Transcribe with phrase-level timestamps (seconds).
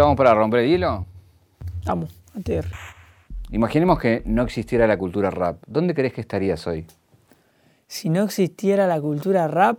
[0.00, 1.04] ¿Estamos para romper el hielo?
[1.84, 2.64] Vamos, ATR.
[3.50, 5.62] Imaginemos que no existiera la cultura rap.
[5.66, 6.86] ¿Dónde crees que estarías hoy?
[7.86, 9.78] Si no existiera la cultura rap,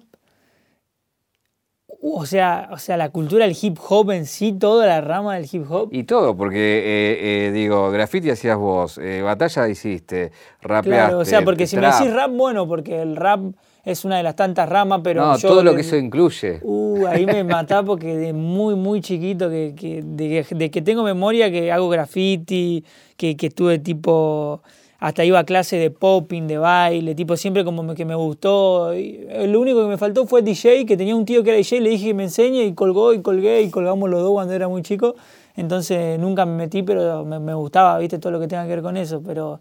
[2.04, 5.50] o sea, o sea, la cultura del hip hop en sí, toda la rama del
[5.52, 5.90] hip hop.
[5.92, 10.32] Y todo, porque eh, eh, digo, graffiti hacías vos, eh, batalla hiciste,
[10.62, 10.90] rapeaste.
[10.90, 12.00] Claro, o sea, porque si me trap.
[12.00, 13.40] decís rap, bueno, porque el rap
[13.84, 16.59] es una de las tantas ramas, pero No, yo todo lo que eso incluye.
[16.63, 21.03] Uh, ahí me matá porque de muy, muy chiquito, que, que- de, de que tengo
[21.03, 22.84] memoria que hago graffiti,
[23.17, 24.62] que, que estuve tipo,
[24.99, 28.94] hasta iba a clase de popping, de baile, tipo siempre como que me gustó.
[28.94, 31.58] Y, eh, lo único que me faltó fue DJ, que tenía un tío que era
[31.58, 34.53] DJ, le dije que me enseñe y colgó y colgué y colgamos los dos cuando
[34.53, 35.16] era muy chico.
[35.55, 38.81] Entonces nunca me metí, pero me, me gustaba, viste, todo lo que tenga que ver
[38.84, 39.22] con eso.
[39.25, 39.59] Pero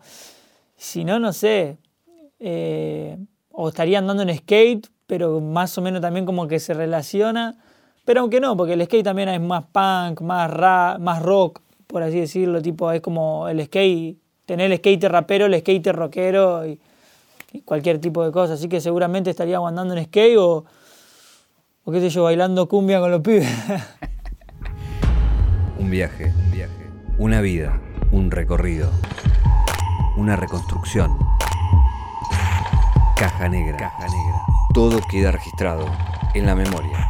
[0.77, 1.79] si no, no sé.
[2.39, 3.17] Eh,
[3.53, 7.57] o estaría andando en skate, pero más o menos también como que se relaciona.
[8.05, 12.03] Pero aunque no, porque el skate también es más punk, más, ra- más rock, por
[12.03, 12.63] así decirlo.
[12.63, 16.81] Tipo, es como el skate, tener el skate rapero, el skate rockero y,
[17.53, 18.55] y cualquier tipo de cosa.
[18.55, 20.65] Así que seguramente estaría andando en skate o,
[21.85, 23.49] o qué sé yo, bailando cumbia con los pibes.
[25.79, 26.91] Un viaje, un viaje.
[27.19, 27.81] Una vida,
[28.13, 28.91] un recorrido.
[30.17, 31.17] Una reconstrucción.
[33.21, 33.77] Caja negra.
[33.77, 34.41] Caja negra.
[34.73, 35.87] Todo queda registrado
[36.35, 37.07] en la memoria.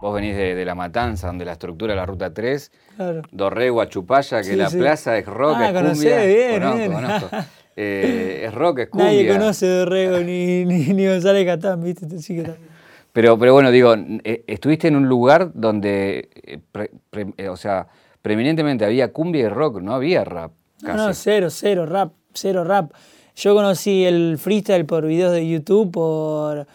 [0.00, 3.22] Vos venís de, de La Matanza, donde la estructura de la Ruta 3, Claro.
[3.30, 4.78] Dorrego a Chupaya, que Sí, la sí.
[4.78, 6.24] plaza es rock, Ah, es cumbia.
[6.24, 6.92] bien, conozco, bien.
[6.92, 7.28] conozco.
[7.80, 9.06] Eh, es rock, es cumbia.
[9.06, 12.08] Nadie conoce Dorrego ni, ni, ni González Catán, ¿viste?
[12.08, 12.56] Que está-
[13.12, 17.56] Pero, pero bueno, digo, eh, estuviste en un lugar donde, eh, pre- pre- eh, o
[17.56, 17.86] sea,
[18.20, 20.50] preeminentemente había cumbia y rock, no había rap.
[20.82, 22.92] No, no, cero, cero rap, cero rap.
[23.36, 26.66] Yo conocí el freestyle por videos de YouTube, por,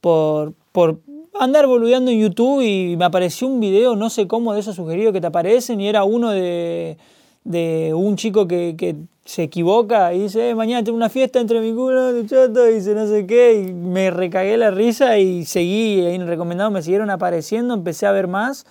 [0.00, 1.00] por, por
[1.38, 5.12] andar boludeando en YouTube y me apareció un video, no sé cómo, de esos sugeridos
[5.12, 6.96] que te aparecen y era uno de,
[7.42, 8.94] de un chico que, que
[9.24, 12.74] se equivoca y dice, "Eh, mañana tengo una fiesta entre mi culo, de choto, y
[12.74, 16.70] dice no sé qué, y me recagué la risa y seguí, ahí en el recomendado
[16.70, 18.66] me siguieron apareciendo, empecé a ver más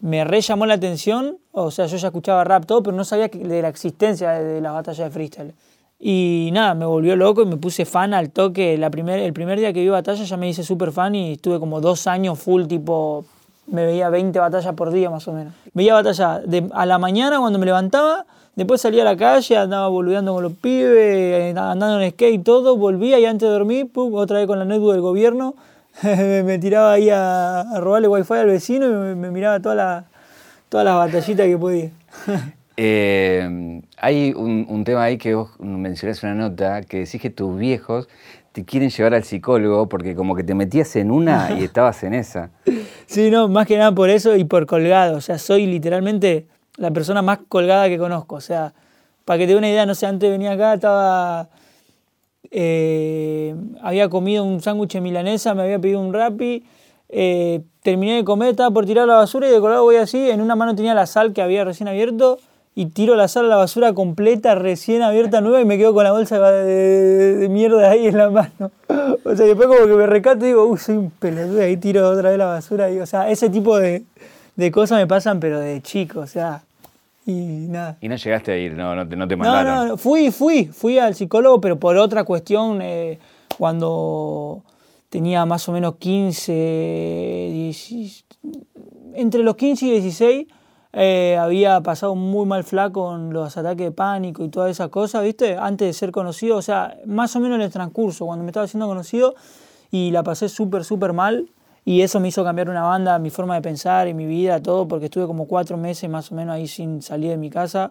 [0.00, 3.28] me re llamó la atención, o sea, yo ya escuchaba rap todo, pero no sabía
[3.28, 5.54] de la existencia de, las batallas de freestyle.
[5.98, 8.78] Y nada, me volvió loco y me puse fan al toque.
[8.78, 11.60] La primer, el primer día que vi batalla ya me hice súper fan y estuve
[11.60, 13.26] como dos años full, tipo,
[13.66, 15.52] me veía 20 batallas por día más o menos.
[15.74, 18.24] Veía batalla de, a la mañana cuando me levantaba,
[18.56, 22.78] después salía a la calle, andaba boludeando con los pibes, andando en skate y todo,
[22.78, 25.54] volvía y antes de dormir, pum, otra vez con la netbook del gobierno,
[26.44, 30.04] me, tiraba ahí a, a robarle wifi al vecino y me, me miraba todas las
[30.70, 31.90] todas las batallitas que podía.
[32.82, 37.28] Eh, hay un, un tema ahí que vos mencionás en una nota, que decís que
[37.28, 38.08] tus viejos
[38.52, 42.14] te quieren llevar al psicólogo porque como que te metías en una y estabas en
[42.14, 42.48] esa.
[43.04, 45.18] Sí, no, más que nada por eso y por colgado.
[45.18, 46.46] O sea, soy literalmente
[46.76, 48.36] la persona más colgada que conozco.
[48.36, 48.72] O sea,
[49.26, 51.48] para que te dé una idea, no sé, antes venía acá, estaba.
[52.50, 56.64] Eh, había comido un sándwich milanesa, me había pedido un rapi.
[57.08, 60.30] eh, terminé de comer, estaba por tirar la basura y de colgado voy así.
[60.30, 62.38] En una mano tenía la sal que había recién abierto
[62.74, 66.04] y tiro la sal a la basura completa, recién abierta, nueva y me quedo con
[66.04, 68.70] la bolsa de, mierda ahí en la mano.
[69.22, 72.08] O sea, después como que me recato y digo, uy, soy un pelotudo, ahí tiro
[72.08, 72.90] otra vez la basura.
[72.90, 74.02] Y, o sea, ese tipo de,
[74.56, 76.62] de cosas me pasan, pero de chico, o sea,
[77.26, 77.32] y
[77.68, 77.98] nada.
[78.00, 79.74] Y no llegaste a ir, no, no te, no te No, mandaron.
[79.74, 83.18] no, no, fui, fui, fui al psicólogo, pero por otra cuestión, eh,
[83.58, 84.62] cuando
[85.10, 86.52] tenía más o menos 15,
[87.52, 88.24] 16,
[89.14, 90.46] entre los 15 y 16,
[90.92, 95.22] eh, había pasado muy mal flaco con los ataques de pánico y todas esas cosas,
[95.22, 95.56] ¿viste?
[95.56, 98.64] Antes de ser conocido, o sea, más o menos en el transcurso, cuando me estaba
[98.64, 99.34] haciendo conocido,
[99.92, 101.48] y la pasé súper, súper mal.
[101.84, 104.86] Y eso me hizo cambiar una banda, mi forma de pensar y mi vida, todo,
[104.86, 107.90] porque estuve como cuatro meses más o menos ahí sin salir de mi casa.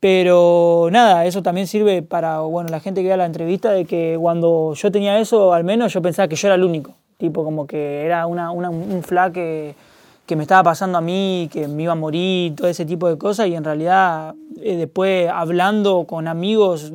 [0.00, 4.16] Pero nada, eso también sirve para bueno, la gente que vea la entrevista, de que
[4.18, 6.94] cuando yo tenía eso, al menos yo pensaba que yo era el único.
[7.18, 9.74] Tipo, como que era una, una- un fla que,
[10.24, 13.18] que me estaba pasando a mí, que me iba a morir, todo ese tipo de
[13.18, 13.48] cosas.
[13.48, 16.92] Y en realidad, eh, después hablando con amigos,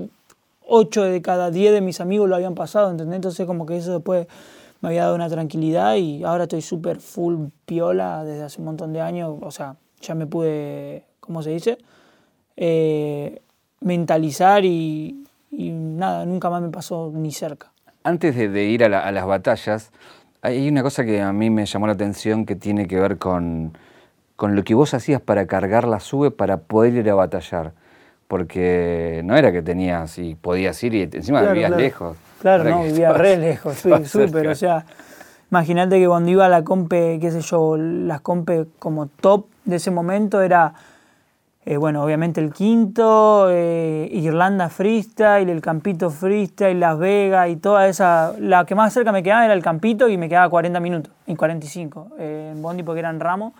[0.68, 3.18] ocho de cada diez de mis amigos lo habían pasado, ¿entendés?
[3.18, 4.26] Entonces, como que eso después
[4.86, 8.94] me había dado una tranquilidad y ahora estoy súper full piola desde hace un montón
[8.94, 9.36] de años.
[9.42, 11.78] O sea, ya me pude, ¿cómo se dice?
[12.58, 13.42] eh,
[13.82, 17.72] mentalizar y, y nada, nunca más me pasó ni cerca.
[18.04, 19.92] Antes de, de ir a, la- a las batallas,
[20.42, 23.76] hay una cosa que a mí me llamó la atención que tiene que ver con,
[24.36, 27.74] con lo que vos hacías para cargar la sube para poder ir a batallar.
[28.28, 31.84] Porque no era que tenías y podías ir y encima Claro, vivías claro.
[31.84, 32.18] lejos.
[32.42, 34.86] Claro, no, vivía re lejos, súper, o sea,
[35.52, 39.76] Imagínate que cuando iba a la compe, qué sé yo, las compe como top de
[39.76, 40.74] ese momento era,
[41.66, 47.88] eh, bueno, obviamente el quinto, eh, Irlanda freestyle, el Campito freestyle, Las Vegas y toda
[47.88, 48.34] esa.
[48.40, 51.36] La que más cerca me quedaba era el Campito y me quedaba 40 minutos, y
[51.36, 53.54] 45, eh, en Bondi porque eran ramos.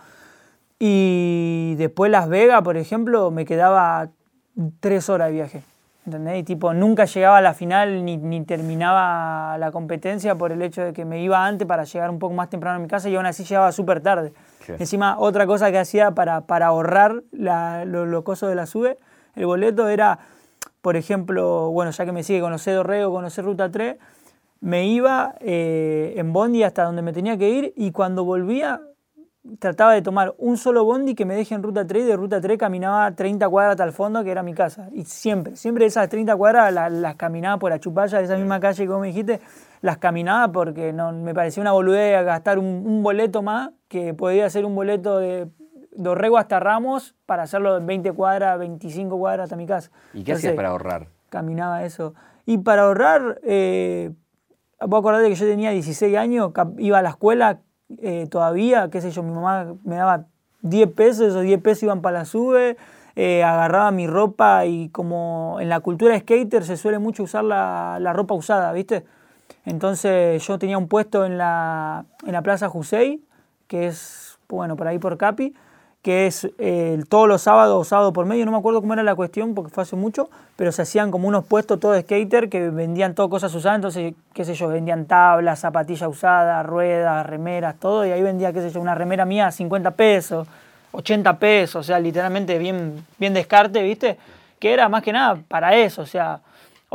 [0.78, 4.08] Y después Las Vegas, por ejemplo, me quedaba
[4.80, 5.62] tres horas de viaje.
[6.06, 6.38] ¿Entendés?
[6.38, 10.82] Y tipo, nunca llegaba a la final ni, ni, terminaba la competencia por el hecho
[10.82, 13.16] de que me iba antes para llegar un poco más temprano a mi casa y
[13.16, 14.32] aún así llegaba súper tarde.
[14.78, 18.98] Encima, otra cosa que hacía para, para ahorrar los lo cosas de la SUBE,
[19.34, 20.20] el boleto era,
[20.80, 23.96] por ejemplo, bueno, ya que me sigue conocer Dorrego, conocer Ruta 3,
[24.60, 28.80] me iba eh, en Bondi hasta donde me tenía que ir y cuando volvía
[29.58, 32.40] trataba de tomar un solo bondi que me deje en ruta 3 y de ruta
[32.40, 34.88] 3 caminaba 30 cuadras hasta el fondo, que era mi casa.
[34.92, 38.86] Y siempre, siempre esas 30 cuadras las, caminaba por la chupalla de esa misma calle
[38.86, 39.40] como me dijiste,
[39.80, 44.64] las caminaba porque no, me parecía una boludez gastar un, boleto más, que podía ser
[44.64, 45.48] un boleto de
[45.92, 49.90] Dorrego hasta Ramos para hacerlo en 20 cuadras, 25 cuadras hasta mi casa.
[50.12, 51.08] ¿Y qué hacías para ahorrar?
[51.30, 52.14] Caminaba eso.
[52.44, 54.12] Y para ahorrar, eh,
[54.78, 57.60] puedo acordar de que yo tenía 16 años, iba a la escuela,
[58.02, 60.26] eh, todavía, qué sé yo, mi mamá me daba
[60.62, 62.76] 10 pesos, esos 10 pesos iban para la sube,
[63.14, 67.98] eh, agarraba mi ropa y como en la cultura skater se suele mucho usar la,
[68.00, 69.04] la, ropa usada, ¿viste?
[69.64, 73.22] Entonces yo tenía un puesto en la, en la Plaza Jusey,
[73.68, 75.54] que es, bueno, por ahí por Capi,
[76.06, 79.16] que es eh, todos los sábados, sábado por medio, no me acuerdo cómo era la
[79.16, 82.70] cuestión porque fue hace mucho, pero se hacían como unos puestos todos de skater que
[82.70, 88.06] vendían todo cosas usadas, entonces, qué sé yo, vendían tablas, zapatillas usadas, ruedas, remeras, todo,
[88.06, 90.46] y ahí vendía, qué sé yo, una remera mía a 50 pesos,
[90.92, 94.16] 80 pesos, o sea, literalmente bien, bien descarte, ¿viste?
[94.60, 96.38] Que era más que nada para eso, o sea,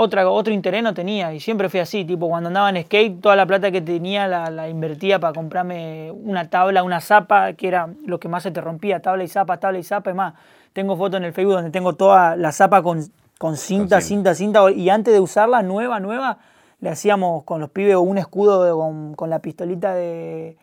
[0.01, 3.35] otra, otro interés no tenía y siempre fui así, tipo cuando andaba en skate, toda
[3.35, 8.19] la plata que tenía la, invertía para comprarme una tabla, una zapa, que era lo
[8.19, 10.33] que más se te rompía, tabla y zapa, tabla y zapa, y más,
[10.73, 13.03] tengo fotos en el Facebook donde tengo toda la zapa con,
[13.37, 16.39] con cinta, cinta, cinta, y antes de usarla, nueva, nueva,
[16.79, 20.57] le hacíamos con los pibes un escudo con, con, la pistolita de...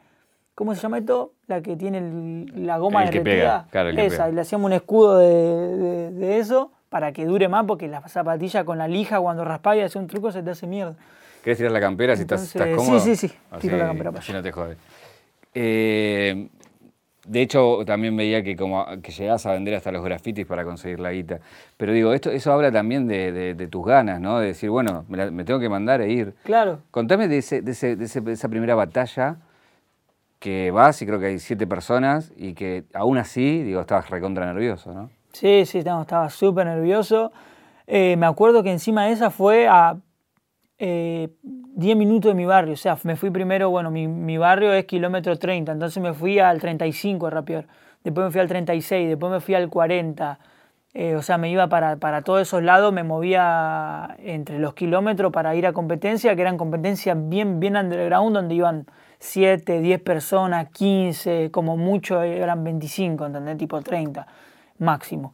[0.55, 1.35] ¿Cómo se llama esto?
[1.47, 3.69] La que tiene la goma de derretida.
[3.97, 8.01] Esa, y le hacíamos un escudo de, de eso para que dure más, porque la
[8.09, 10.95] zapatilla con la lija cuando raspas y hace un truco se te hace mierda.
[11.43, 13.01] ¿Quieres tirar la campera si estás, cómodo?
[13.01, 14.77] Sí, sí, sí, tiro la campera para Así no te jode.
[15.55, 16.49] Eh,
[17.27, 20.99] de hecho, también veía que como que llegabas a vender hasta los grafitis para conseguir
[20.99, 21.41] la guita.
[21.77, 24.39] Pero digo, esto, eso habla también de, tus ganas, ¿no?
[24.41, 26.35] De decir, bueno, me, tengo que mandar e ir.
[26.45, 26.81] Claro.
[26.91, 29.37] Contame de, ese, de, ese, de, esa primera batalla
[30.39, 34.47] que vas y creo que hay siete personas y que aún así, digo, estabas recontra
[34.47, 35.11] nervioso, ¿no?
[35.39, 37.31] Sí, sí, estaba súper nervioso.
[37.87, 39.97] Eh, me acuerdo que encima de esa fue a
[40.81, 41.29] 10 eh,
[41.95, 42.73] minutos de mi barrio.
[42.75, 46.61] O sea, me fui primero, bueno, mi, barrio es kilómetro 30, entonces me fui al
[46.61, 47.69] 35 de Rapier.
[48.03, 50.41] Después me fui al 36, después me fui al 40.
[50.95, 55.31] Eh, o sea, me iba para, para, todos esos lados, me movía entre los kilómetros
[55.33, 58.87] para ir a competencia, que eran competencias bien, bien underground, donde iban
[59.21, 63.57] 7, 10 personas, 15, como mucho eran 25, ¿entendés?
[63.57, 64.27] Tipo 30
[64.79, 65.33] máximo.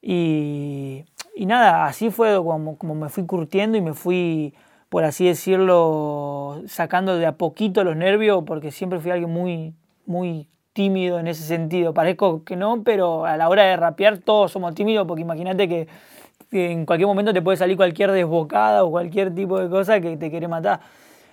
[0.00, 1.04] Y,
[1.38, 4.54] nada, así fue como, me fui curtiendo y me fui,
[4.88, 9.74] por así decirlo, sacando de a poquito los nervios, porque siempre fui alguien muy,
[10.06, 11.92] muy tímido en ese sentido.
[11.94, 15.88] Parezco que no, pero a la hora de rapear todos somos tímidos, porque imagínate que,
[16.50, 20.30] en cualquier momento te puede salir cualquier desbocada o cualquier tipo de cosa que te
[20.30, 20.80] quiere matar.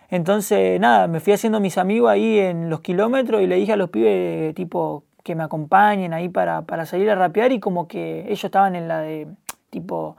[0.10, 3.78] Entonces, nada, me fui haciendo mis amigos ahí en los kilómetros y le dije a
[3.78, 8.26] los pibes, tipo, que me acompañen ahí para, para salir a rapear y como que
[8.28, 9.28] ellos estaban en la de
[9.72, 10.16] tipo,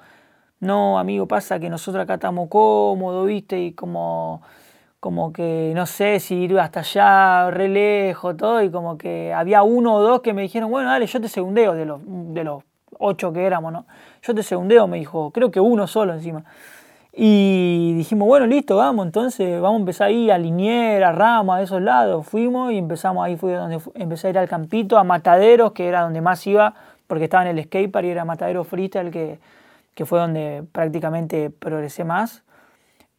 [0.59, 3.57] no, amigo, pasa que nosotros acá estamos cómodos, ¿viste?
[3.61, 4.43] Y como,
[4.99, 9.63] como que no sé si ir hasta allá, re lejos, todo, y como que había
[9.63, 12.65] uno o dos que me dijeron, bueno, dale, yo te segundeo de los, de los
[12.99, 13.87] ocho que éramos, ¿no?
[14.23, 16.45] Yo te segundeo, me dijo, creo que uno solo encima.
[17.19, 21.63] Y dijimos, bueno, listo, vamos, entonces vamos a empezar ahí a Liniera, a Rama, a
[21.63, 22.27] esos lados.
[22.27, 26.03] Fuimos y empezamos, ahí fue donde empecé a ir al campito, a Mataderos, que era
[26.03, 26.75] donde más iba,
[27.07, 29.39] porque estaba en el skatepark y era Matadero Freestyle, que,
[29.95, 32.43] que fue donde prácticamente progresé más.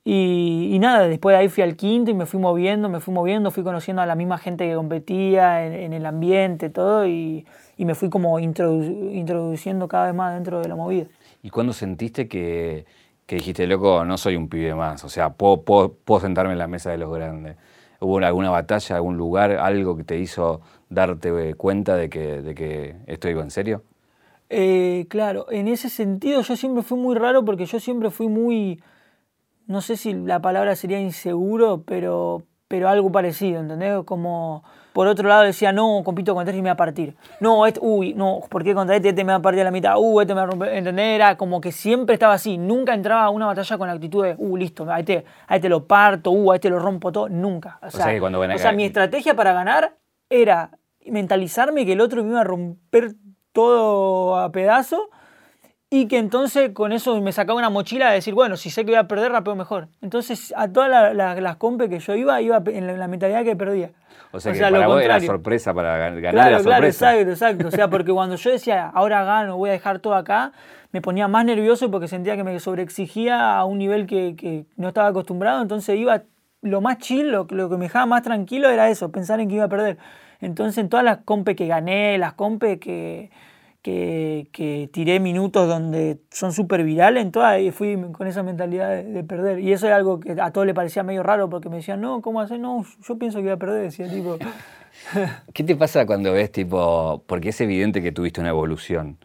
[0.05, 3.49] Y, nada, después de ahí fui al quinto y me fui moviendo, me fui moviendo,
[3.49, 7.95] fui conociendo a la misma gente que competía en, el ambiente, todo, y, y me
[7.95, 11.07] fui como introduciendo cada vez más dentro de la movida.
[11.41, 12.85] ¿Y cuándo sentiste que
[13.27, 16.67] que dijiste, loco, no soy un pibe más, o sea, puedo, puedo, sentarme en la
[16.67, 17.57] mesa de los grandes?
[17.99, 22.95] ¿Hubo alguna batalla, algún lugar, algo que te hizo darte cuenta de que, de que
[23.05, 23.83] esto iba en serio?
[24.49, 28.81] Eh, claro, en ese sentido yo siempre fui muy raro porque yo siempre fui muy,
[29.67, 34.03] no sé si la palabra sería inseguro, pero pero algo parecido, ¿entendés?
[34.05, 34.63] Como
[34.97, 37.15] por otro lado decía, no, compito contra este y me va a partir.
[37.39, 39.09] No, este, uy, no, ¿por qué contra este?
[39.09, 41.05] Este me va a partir a la mitad, uh, este me va a romper, ¿entendés?
[41.13, 44.33] Era como que siempre estaba así, nunca entraba a una batalla con la actitud de,
[44.39, 47.77] uh, listo, a este, a este lo parto, uh, a este lo rompo todo, nunca.
[47.83, 49.93] O sea, que cuando o sea acá- mi estrategia para ganar
[50.31, 50.71] era
[51.05, 53.11] mentalizarme que el otro me iba a romper
[53.53, 55.01] todo a pedazos
[55.91, 58.91] y que entonces con eso me sacaba una mochila de decir, bueno, si sé que
[58.91, 59.89] voy a perder, rapeo mejor.
[60.01, 63.43] Entonces a todas la- la- las compes que yo iba, iba en la, la mentalidad
[63.43, 63.91] que perdía.
[64.31, 65.27] O sea, que lo para vos era contrario.
[65.27, 67.13] sorpresa para gan- ganar Claro, la claro, sorpresa.
[67.15, 67.67] exacto, exacto.
[67.67, 70.51] O sea, porque cuando yo decía, ahora gano, voy a dejar todo acá,
[70.91, 74.89] me ponía más nervioso porque sentía que me sobreexigía a un nivel que, que no
[74.89, 75.61] estaba acostumbrado.
[75.61, 76.23] Entonces iba,
[76.61, 79.55] lo más chill, lo, lo que me dejaba más tranquilo era eso, pensar en que
[79.55, 79.97] iba a perder.
[80.41, 83.31] Entonces en todas las compes que gané, las compes que,
[83.87, 88.89] que, que tiré minutos donde son súper virales, en todas ahí fui con esa mentalidad
[88.89, 89.59] de, de perder.
[89.59, 92.21] Y eso es algo que a todos le parecía medio raro porque me decían, no,
[92.21, 92.59] ¿cómo hacer?
[92.59, 93.83] No, yo pienso que voy a perder.
[93.83, 94.37] Decía tipo...
[95.53, 99.17] ¿Qué te pasa cuando ves, tipo, porque es evidente que tuviste una evolución?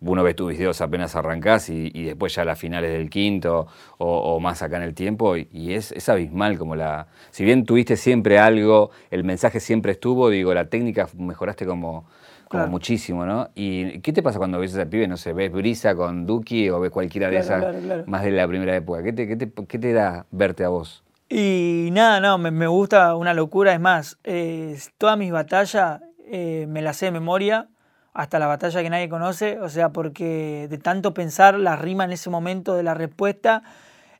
[0.00, 3.66] Uno ve tus videos apenas arrancás y, después ya a las finales del quinto
[3.98, 7.08] o, o más acá en el tiempo y, y es, es abismal como la...
[7.32, 12.06] Si bien tuviste siempre algo, el mensaje siempre estuvo, digo, la técnica mejoraste como,
[12.48, 12.70] como Claro.
[12.70, 13.48] muchísimo, ¿no?
[13.54, 15.08] ¿Y qué te pasa cuando ves a ese pibe?
[15.08, 18.04] No sé, ves Brisa con Duki o ves cualquiera de esas claro.
[18.06, 19.02] más de la primera época.
[19.02, 21.02] ¿Qué te, qué te, qué te da verte a vos?
[21.28, 23.72] Y nada, no, me, me gusta una locura.
[23.72, 27.68] Es más, eh, todas mis batallas eh, me las sé de memoria,
[28.12, 29.58] hasta la batalla que nadie conoce.
[29.60, 33.62] O sea, porque de tanto pensar la rima en ese momento de la respuesta,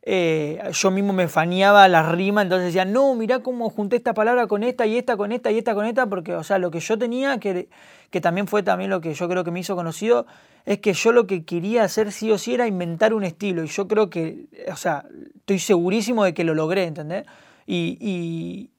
[0.08, 2.42] eh, yo mismo me faneaba la rima.
[2.42, 5.58] Entonces decía, no, mirá cómo junté esta palabra con esta y esta con esta y
[5.58, 6.06] esta con esta.
[6.06, 7.68] Porque, o sea, lo que yo tenía, que,
[8.10, 10.26] que también fue también lo que yo creo que me hizo conocido,
[10.64, 13.64] es que yo lo que quería hacer sí o sí era inventar un estilo.
[13.64, 17.26] Y yo creo que, o sea, estoy segurísimo de que lo logré, ¿entendés?
[17.66, 18.70] Y, y,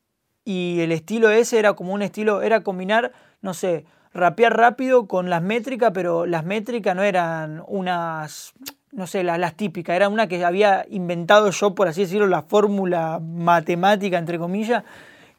[0.46, 5.30] y el estilo ese era como un estilo, era combinar, no sé, rapear rápido con
[5.30, 8.54] las métricas, pero las métricas no eran unas,
[8.92, 12.44] no sé, las, las típicas, era una que había inventado yo, por así decirlo, la
[12.44, 14.84] fórmula matemática, entre comillas,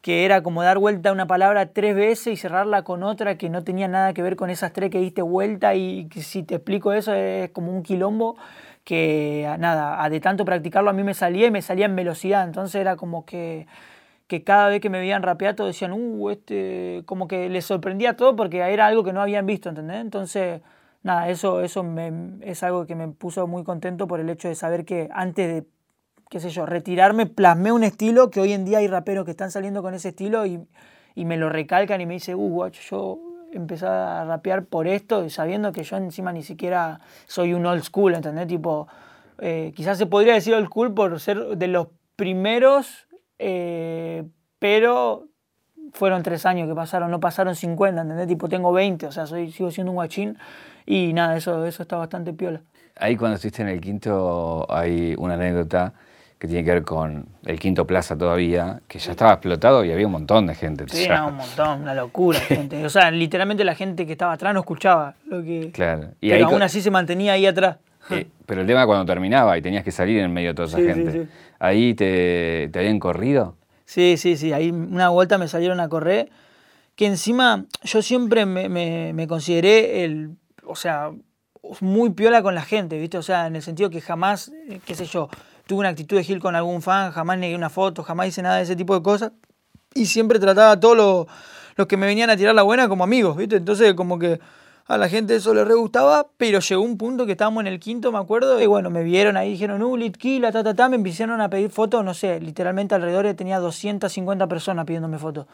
[0.02, 3.50] que era como dar vuelta a una palabra tres veces y cerrarla con otra que
[3.50, 6.92] no tenía nada que ver con esas tres que diste vuelta y si te explico
[6.92, 8.36] eso es como un quilombo
[8.88, 12.44] que nada, a de tanto practicarlo a mí me salía y me salía en velocidad,
[12.44, 13.66] entonces era como que,
[14.28, 18.16] que cada vez que me veían rapear todos decían, uh, este, como que les sorprendía
[18.16, 20.00] todo porque era algo que no habían visto, ¿entendés?
[20.00, 20.62] Entonces,
[21.02, 24.54] nada, eso, eso me- es algo que me puso muy contento por el hecho de
[24.54, 25.66] saber que antes de,
[26.30, 29.50] qué sé yo, retirarme, plasmé un estilo que hoy en día hay raperos que están
[29.50, 30.60] saliendo con ese estilo y,
[31.14, 33.18] y me lo recalcan y me dicen, uh, guacho, yo
[33.52, 37.82] empecé a rapear por esto y sabiendo que yo encima ni siquiera soy un old
[37.82, 38.46] school, ¿entendés?
[38.46, 38.88] Tipo,
[39.38, 43.06] eh, quizás se podría decir old school por ser de los primeros,
[43.38, 44.24] eh,
[44.58, 45.28] pero
[45.94, 48.28] fueron tres años que pasaron, no pasaron 50, ¿entendés?
[48.28, 50.36] Tipo, tengo 20, o sea, soy, sigo siendo un guachín
[50.90, 52.60] y nada, eso, eso está bastante piola.
[52.96, 55.92] Ahí cuando estuviste en el quinto hay una anécdota
[56.38, 60.06] que tiene que ver con el quinto plaza todavía, que ya estaba explotado y había
[60.06, 60.84] un montón de gente.
[60.88, 61.18] Sí, ya.
[61.18, 62.84] no, un montón, una locura, gente.
[62.84, 65.70] O sea, literalmente la gente que estaba atrás no escuchaba lo que...
[65.72, 66.10] Claro.
[66.20, 67.76] Y pero ahí aún así se mantenía ahí atrás.
[68.10, 70.78] Eh, pero el tema cuando terminaba y tenías que salir en medio de toda esa
[70.78, 71.12] Sí, sí, gente.
[71.12, 71.28] sí.
[71.58, 73.54] Ahí te, te habían corrido.
[73.84, 74.54] Sí, sí, sí.
[74.54, 76.30] Ahí una vuelta me salieron a correr.
[76.96, 80.30] Que encima yo siempre me, me- me consideré el.
[80.68, 81.10] O sea,
[81.80, 83.18] muy piola con la gente, ¿viste?
[83.18, 85.28] O sea, en el sentido que jamás, eh, qué sé yo,
[85.66, 88.56] tuve una actitud de Gil con algún fan, jamás negué una foto, jamás hice nada
[88.56, 89.32] de ese tipo de cosas.
[89.94, 91.26] Y siempre trataba a todos los,
[91.76, 93.56] los que me venían a tirar la buena como amigos, ¿viste?
[93.56, 94.38] Entonces, como que
[94.86, 97.80] a la gente eso le re gustaba, pero llegó un punto que estábamos en el
[97.80, 100.96] quinto, me acuerdo, y bueno, me vieron ahí, dijeron, uh, Litkila, ta, ta, ta, me
[100.96, 105.46] empezaron a pedir fotos, no sé, literalmente alrededor de- tenía 250 personas pidiéndome fotos.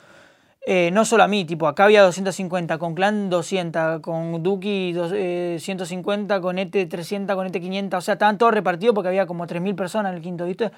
[0.67, 5.13] Eh, no solo a mí, tipo, acá había 250, con Clan 200, con Duki dos-
[5.15, 9.27] eh, 150, con ETE 300, con ETE 500, o sea, estaban todos repartidos porque había
[9.27, 10.71] como 3.000 personas en el quinto, ¿viste?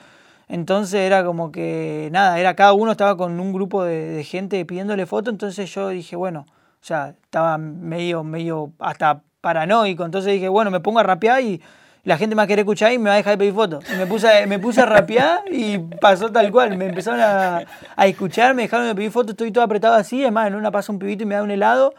[0.49, 4.65] Entonces era como que, nada, era cada uno estaba con un grupo de, de gente
[4.65, 10.49] pidiéndole fotos, entonces yo dije, bueno, o sea, estaba medio, medio hasta paranoico, entonces dije,
[10.49, 11.63] bueno, me pongo a rapear y
[12.07, 13.85] la gente me va a querer escuchar y me va a dejar de pedir fotos.
[13.99, 17.65] Me puse, me puse a rapear y pasó tal cual, me empezaron a,
[17.97, 20.71] a escuchar, me dejaron de pedir fotos, estoy todo apretado así, es más, en una
[20.71, 21.95] pasa un pibito y me da un helado,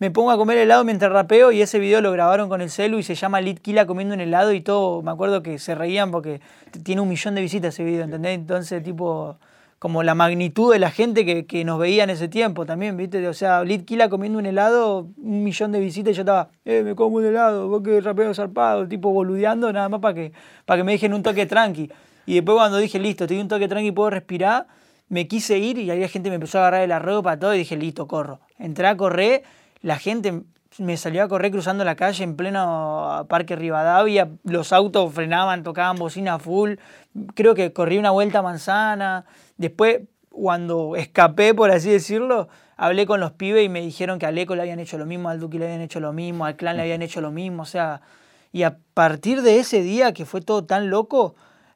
[0.00, 2.98] me pongo a comer helado mientras rapeo y ese video lo grabaron con el celu
[2.98, 6.40] y se llama Litkila comiendo un helado y todo, me acuerdo que se reían porque
[6.82, 8.34] tiene un millón de visitas ese video, ¿entendés?
[8.34, 9.36] Entonces, tipo,
[9.82, 13.26] como la magnitud de la gente que, que nos veía en ese tiempo también, ¿viste?
[13.26, 16.94] O sea, Litkila comiendo un helado, un millón de visitas y yo estaba, eh, me
[16.94, 20.32] como un helado, vos que rapeo zarpado, tipo boludeando nada más para que,
[20.66, 21.90] para que me dejen un toque tranqui.
[22.26, 24.68] Y después cuando dije, listo, estoy un toque tranqui, puedo respirar,
[25.08, 27.58] me quise ir y había gente me empezó a agarrar de la ropa, todo, y
[27.58, 28.38] dije, listo, corro.
[28.60, 29.42] Entré a correr,
[29.80, 30.42] la gente
[30.78, 35.96] me salió a correr cruzando la calle en pleno Parque Rivadavia, los autos frenaban, tocaban
[35.96, 36.74] bocina full,
[37.34, 39.24] creo que corrí una vuelta a manzana,
[39.56, 44.30] después cuando escapé, por así decirlo, hablé con los pibes y me dijeron que a
[44.30, 46.76] Leco le habían hecho lo mismo, al Duque le habían hecho lo mismo, al Clan
[46.76, 48.00] le habían hecho lo mismo, o sea,
[48.50, 51.34] y a partir de ese día que fue todo tan loco,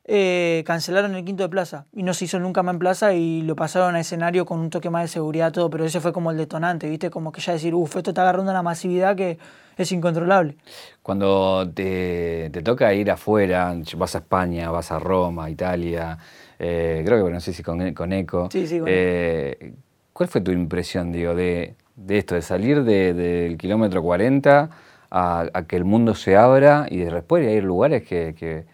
[0.09, 3.43] eh, cancelaron el quinto de plaza y no se hizo nunca más en plaza y
[3.43, 6.31] lo pasaron a escenario con un toque más de seguridad todo, pero ese fue como
[6.31, 7.11] el detonante, ¿viste?
[7.11, 9.37] Como que ya decir, uff, esto está agarrando una masividad que
[9.77, 10.57] es incontrolable.
[11.03, 16.17] Cuando te, te toca ir afuera, vas a España, vas a Roma, Italia,
[16.59, 18.49] eh, creo que, bueno, no sé si con, con Eco.
[18.51, 19.75] Sí, sí, con eh,
[20.13, 24.71] ¿Cuál fue tu impresión, digo, de, de esto, de salir de- del kilómetro 40
[25.11, 28.65] a, a que el mundo se abra y de después ir a lugares que, que,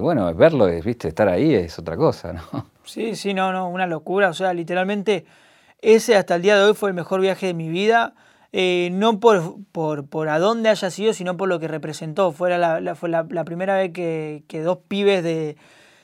[0.00, 2.42] bueno, verlo, viste, estar ahí es otra cosa, ¿no?
[2.84, 4.28] Sí, sí, no, no, una locura.
[4.28, 5.24] O sea, literalmente
[5.80, 8.14] ese hasta el día de hoy fue el mejor viaje de mi vida.
[8.56, 12.30] eh, no por, por, por a dónde haya sido, sino por lo que representó.
[12.30, 15.56] Fuera la, fue la, la primera vez que, que dos pibes de,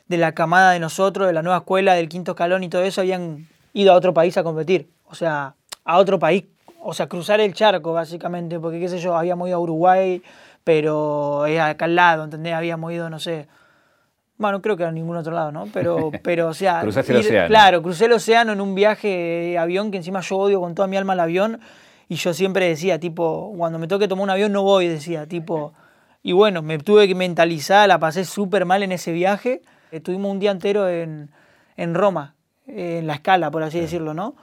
[0.08, 3.02] de la camada de nosotros, de la nueva escuela, del quinto escalón y todo eso,
[3.02, 4.90] habían ido a otro país a competir.
[5.04, 6.44] O sea, a otro país.
[6.82, 8.58] O sea, cruzar el charco, básicamente.
[8.58, 10.20] Porque, qué sé yo, habíamos ido a Uruguay,
[10.64, 12.54] pero es acá al lado, ¿entendés?
[12.54, 13.46] Habíamos ido, no sé,
[14.40, 15.68] bueno, creo que a ningún otro lado, ¿no?
[15.72, 16.80] Pero, pero o sea.
[16.80, 17.48] Cruzaste el océano.
[17.48, 20.88] Claro, crucé el océano en un viaje de avión que encima yo odio con toda
[20.88, 21.60] mi alma el avión.
[22.08, 25.74] Y yo siempre decía, tipo, cuando me toque tomar un avión no voy, decía, tipo.
[26.22, 29.60] Y bueno, me tuve que mentalizar, la pasé súper mal en ese viaje.
[29.92, 31.30] Estuvimos un día entero en,
[31.76, 32.34] en Roma,
[32.66, 34.34] en la escala, por así decirlo, ¿no?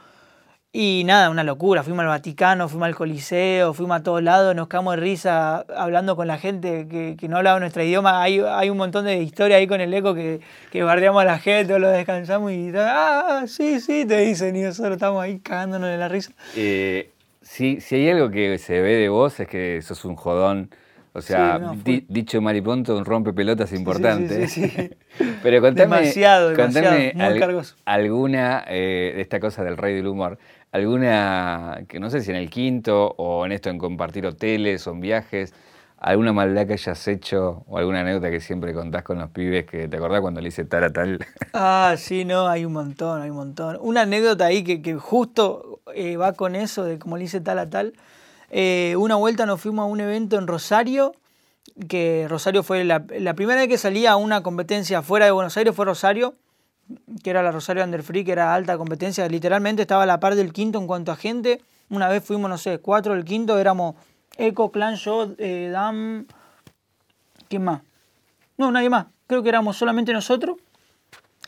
[0.73, 1.81] Y nada, una locura.
[1.81, 6.15] Fuimos al Vaticano, fuimos al Coliseo, fuimos a todos lados, nos cagamos de risa hablando
[6.15, 8.21] con la gente que, que no hablaba nuestro idioma.
[8.21, 10.39] Hay, hay un montón de historias ahí con el eco que,
[10.71, 14.55] que bardeamos a la gente lo descansamos y ah, sí, sí, te dicen.
[14.55, 16.31] Y nosotros estamos ahí cagándonos de la risa.
[16.55, 20.69] Eh, si, si hay algo que se ve de vos es que sos un jodón.
[21.13, 21.83] O sea, Sí, no, full.
[21.83, 24.47] di- dicho mariponto, un rompepelotas importante.
[24.47, 24.89] sí, sí, sí.
[25.41, 27.75] Pero contame, Demasiado, demasiado, contame muy cargoso.
[27.85, 30.37] alguna eh, de esta cosa del rey del humor,
[30.71, 34.91] alguna, que no sé si en el quinto o en esto en compartir hoteles o
[34.91, 35.53] en viajes,
[35.97, 39.87] alguna maldad que hayas hecho o alguna anécdota que siempre contás con los pibes que
[39.87, 41.19] te acordás cuando le hice tal a tal.
[41.53, 43.77] Ah, sí, no, hay un montón, hay un montón.
[43.81, 47.57] Una anécdota ahí que, que justo eh, va con eso de como le hice tal
[47.59, 47.93] a tal.
[48.51, 51.15] Eh, una vuelta nos fuimos a un evento en Rosario,
[51.89, 55.57] que Rosario fue la, la primera vez que salía a una competencia fuera de Buenos
[55.57, 56.35] Aires fue Rosario,
[57.23, 60.35] que era la Rosario Under Free, que era alta competencia, literalmente estaba a la par
[60.35, 61.61] del quinto en cuanto a gente.
[61.89, 63.95] Una vez fuimos, no sé, cuatro del quinto, éramos
[64.37, 66.27] Eco, Clan, yo, eh, Dam,
[67.49, 67.81] ¿quién más?
[68.57, 70.57] No, nadie más, creo que éramos solamente nosotros.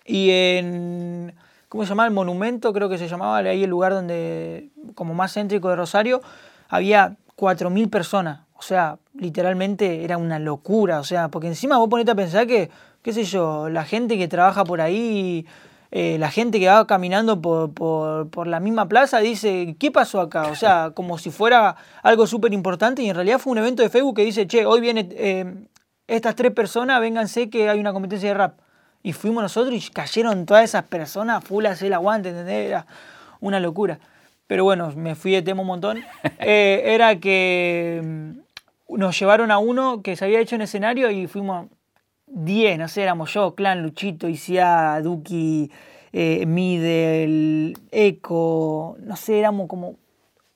[0.06, 1.36] Y en,
[1.67, 2.06] ¿cómo se llama?
[2.06, 6.21] El monumento, creo que se llamaba, ahí el lugar donde, como más céntrico de Rosario,
[6.67, 8.41] había 4.000 personas.
[8.59, 10.99] O sea, literalmente era una locura.
[10.99, 12.69] O sea, porque encima vos ponete a pensar que,
[13.01, 15.47] qué sé yo, la gente que trabaja por ahí,
[15.91, 20.19] eh, la gente que va caminando por, por, por la misma plaza dice, ¿qué pasó
[20.19, 20.47] acá?
[20.47, 23.89] O sea, como si fuera algo súper importante y en realidad fue un evento de
[23.89, 25.53] Facebook que dice, che, hoy viene eh,
[26.07, 28.59] estas tres personas, vénganse que hay una competencia de rap.
[29.01, 32.67] Y fuimos nosotros y cayeron todas esas personas full a hacer el aguante, ¿entendés?
[32.67, 32.85] Era
[33.39, 33.99] una locura.
[34.47, 36.03] Pero bueno, me fui de tema un montón.
[36.41, 38.33] Eh, era que
[38.89, 41.67] nos llevaron a uno que se había hecho en escenario y fuimos
[42.28, 45.71] 10, no sé, éramos yo, Clan, Luchito, Isia, Duki,
[46.13, 49.95] eh, Midel, Eco, no sé, éramos como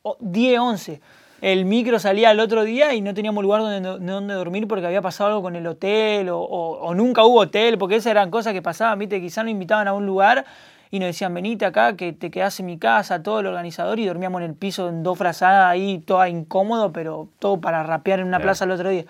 [0.01, 1.01] o- 10, 11.
[1.41, 5.01] El micro salía el otro día y no teníamos lugar donde, donde dormir porque había
[5.01, 8.53] pasado algo con el hotel o, o- o nunca hubo hotel, porque esas eran cosas
[8.53, 10.45] que pasaban, viste, quizás nos invitaban a un lugar
[10.93, 14.05] y nos decían, venite acá, que te quedás en mi casa, todo el organizador, y
[14.05, 18.27] dormíamos en el piso en dos frazadas ahí, todo incómodo, pero todo para rapear en
[18.27, 18.49] una Claro.
[18.49, 19.05] plaza el otro día.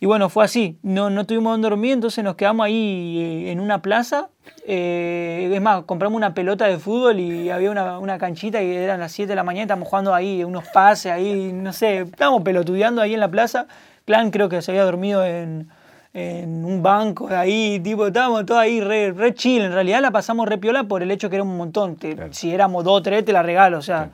[0.00, 0.78] Y bueno, fue así.
[0.82, 4.30] No, no tuvimos donde dormir, entonces nos quedamos ahí eh, en una plaza.
[4.66, 8.98] Eh, es más, compramos una pelota de fútbol y había una, una canchita y eran
[8.98, 13.00] las 7 de la mañana, estábamos jugando ahí unos pases, ahí, no sé, estábamos pelotudeando
[13.00, 13.68] ahí en la plaza.
[14.06, 15.68] Clan creo que se había dormido en,
[16.14, 19.62] en un banco de ahí, tipo, estábamos todos ahí re, re chill.
[19.62, 21.96] En realidad la pasamos re piola por el hecho que era un montón.
[21.96, 22.32] Te- Claro.
[22.32, 24.10] Si éramos dos o tres, te la regalo, o sea,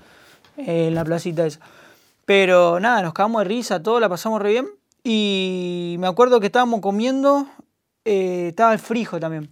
[0.56, 1.60] eh, en la placita esa.
[2.24, 4.68] Pero nada, nos cagamos de risa, todo, la pasamos re bien.
[5.02, 7.46] Y me acuerdo que estábamos comiendo,
[8.04, 9.50] eh, estaba el frijo también.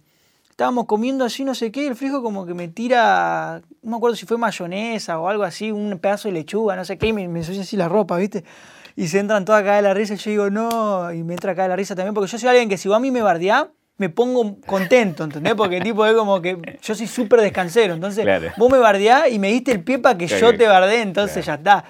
[0.49, 3.97] Estábamos comiendo así, no sé qué, y el frijo como que me tira, no me
[3.97, 7.13] acuerdo si fue mayonesa o algo así, un pedazo de lechuga, no sé qué, y
[7.13, 8.43] me, me así la ropa, ¿viste?
[8.97, 11.51] Y se entran todas acá de la risa y yo digo, no, y me entra
[11.51, 13.21] acá de la risa también, porque yo soy alguien que si vos a mí me
[13.21, 15.53] bardeás, me pongo contento, ¿entendés?
[15.53, 18.47] Porque tipo es como que yo soy súper descansero, entonces Claro.
[18.57, 20.51] vos me bardeás y me diste el pie para que Claro.
[20.51, 21.85] yo te bardeé, entonces ya está.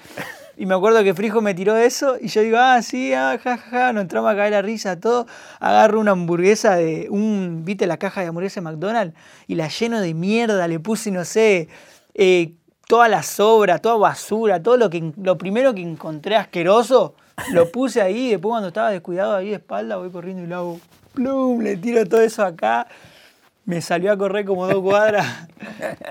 [0.58, 3.56] Y me acuerdo que Frijo me tiró eso y yo digo, ah, sí, ah, ja,
[3.56, 5.26] ja, ja, nos entramos a caer la risa, todo.
[5.60, 9.14] Agarro una hamburguesa de un, viste la caja de hamburguesa de McDonald's
[9.46, 11.68] y la lleno de mierda, le puse, no sé,
[12.14, 12.52] eh,
[12.88, 17.14] toda la sobra, toda basura, todo lo que lo primero que encontré asqueroso,
[17.52, 20.54] lo puse ahí y después cuando estaba descuidado ahí de espalda voy corriendo y le
[20.54, 20.80] hago,
[21.14, 22.88] plum, le tiro todo eso acá.
[23.66, 25.46] Me salió a correr como dos cuadras.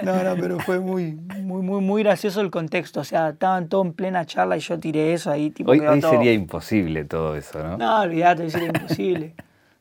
[0.03, 2.99] No, no, pero fue muy, muy, muy, muy gracioso el contexto.
[2.99, 5.49] O sea, estaban todos en plena charla y yo tiré eso ahí.
[5.49, 7.77] Tipo, Hoy, hoy todo- sería imposible todo eso, ¿no?
[7.79, 9.33] No, olvídate, sería imposible.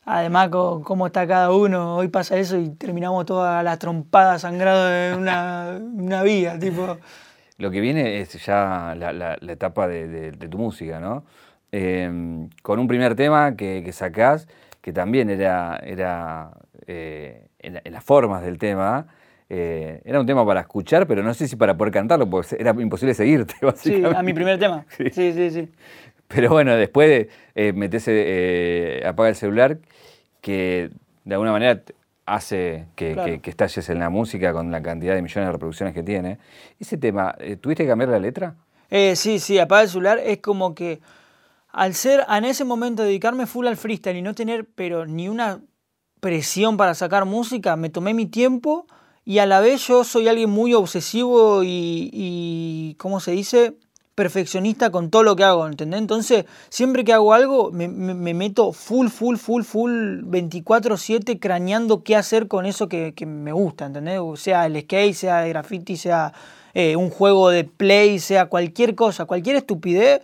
[0.09, 4.89] Además, con cómo está cada uno, hoy pasa eso y terminamos toda la trompada sangrado
[4.89, 6.97] en una, una vía, tipo.
[7.57, 11.25] Lo que viene es ya la, la- la etapa de, de- de tu música, ¿no?
[11.73, 12.09] Eh,
[12.61, 14.47] con un primer tema que, que sacás,
[14.81, 16.51] que también era, era
[16.85, 19.07] eh, en, la- en las formas del tema,
[19.49, 22.71] eh, era un tema para escuchar, pero no sé si para poder cantarlo, porque era
[22.79, 24.17] imposible seguirte, Sí, básicamente.
[24.17, 24.85] a mi primer tema.
[24.95, 25.09] Sí.
[25.11, 25.69] Sí, sí, sí.
[26.27, 29.79] Pero bueno, después de eh, meterse, eh, apaga el celular,
[30.41, 30.89] que
[31.25, 31.81] de alguna manera
[32.25, 33.31] hace que, Claro.
[33.31, 36.37] que- que estalles en la música con la cantidad de millones de reproducciones que tiene.
[36.79, 38.55] Ese tema, eh, ¿tuviste que cambiar la letra?
[38.89, 40.99] Eh, sí, sí, apagar el celular es como que
[41.71, 45.61] al ser, en ese momento, dedicarme full al freestyle y no tener, pero ni una
[46.19, 48.87] presión para sacar música, me tomé mi tiempo
[49.23, 53.73] y a la vez yo soy alguien muy obsesivo y, y ¿cómo se dice?
[54.37, 55.99] Perfeccionista con todo lo que hago, ¿entendés?
[55.99, 62.03] Entonces, siempre que hago algo, me, me- me meto full, full, full, full, 24-7 craneando
[62.03, 64.19] qué hacer con eso que, me gusta, ¿entendés?
[64.37, 66.33] Sea el skate, sea el graffiti, sea
[66.73, 70.23] eh, un juego de play, sea cualquier cosa, cualquier estupidez,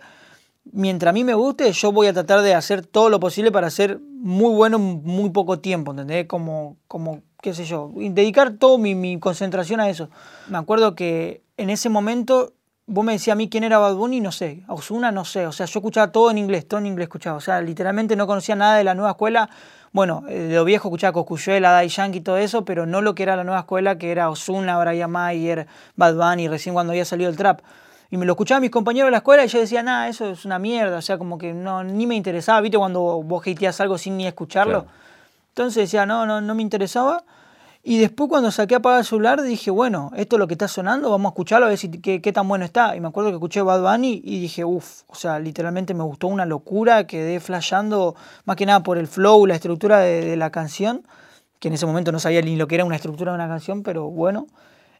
[0.72, 3.70] mientras a mí me guste, yo voy a tratar de hacer todo lo posible para
[3.70, 6.26] ser muy bueno en muy poco tiempo, ¿entendés?
[6.26, 10.10] Como, como qué sé yo, dedicar toda mi concentración a eso.
[10.48, 12.54] Me acuerdo que en ese momento
[12.86, 15.52] vos me decías a mí quién era Bad Bunny, no sé, Ozuna, no sé, o
[15.52, 18.56] sea, yo escuchaba todo en inglés, todo en inglés escuchaba, o sea, literalmente no conocía
[18.56, 19.48] nada de la nueva escuela.
[19.92, 23.14] Bueno, eh, de lo viejo escuchaba Coscuyuela, Daddy Yankee y todo eso, pero no lo
[23.14, 27.04] que era la nueva escuela, que era Ozuna, Brian Mayer, Bad Bunny, recién cuando había
[27.04, 27.60] salido el trap.
[28.10, 30.44] Y me lo escuchaban mis compañeros de la escuela y yo decía, nada, eso es
[30.44, 30.98] una mierda.
[30.98, 32.60] O sea, como que no, ni me interesaba.
[32.60, 34.82] ¿Viste cuando vos hateás algo sin ni escucharlo?
[34.82, 34.98] Claro.
[35.50, 37.22] Entonces decía, no, no, no me interesaba.
[37.86, 40.68] Y después cuando saqué a apagar el celular dije, bueno, esto es lo que está
[40.68, 42.96] sonando, vamos a escucharlo a ver si, qué, qué tan bueno está.
[42.96, 46.28] Y me acuerdo que escuché Bad Bunny y dije, uff, o sea, literalmente me gustó
[46.28, 48.14] una locura, quedé flasheando
[48.46, 51.06] más que nada por el flow, la estructura de, la canción,
[51.60, 53.82] que en ese momento no sabía ni lo que era una estructura de una canción,
[53.82, 54.46] pero bueno.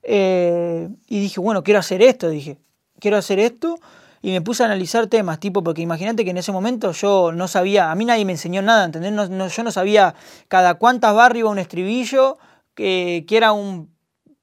[0.03, 2.59] Eh, y dije, bueno, quiero hacer esto, dije,
[3.01, 3.79] quiero hacer esto.
[4.21, 7.49] Y me puse a analizar temas, tipo, porque imagínate que en ese momento yo no
[7.49, 9.13] sabía, a mí nadie me enseñó nada, ¿entendés?
[9.13, 10.15] No- no- yo no sabía
[10.49, 12.39] cada cuántas barras iba un estribillo,
[12.75, 13.89] que, que era un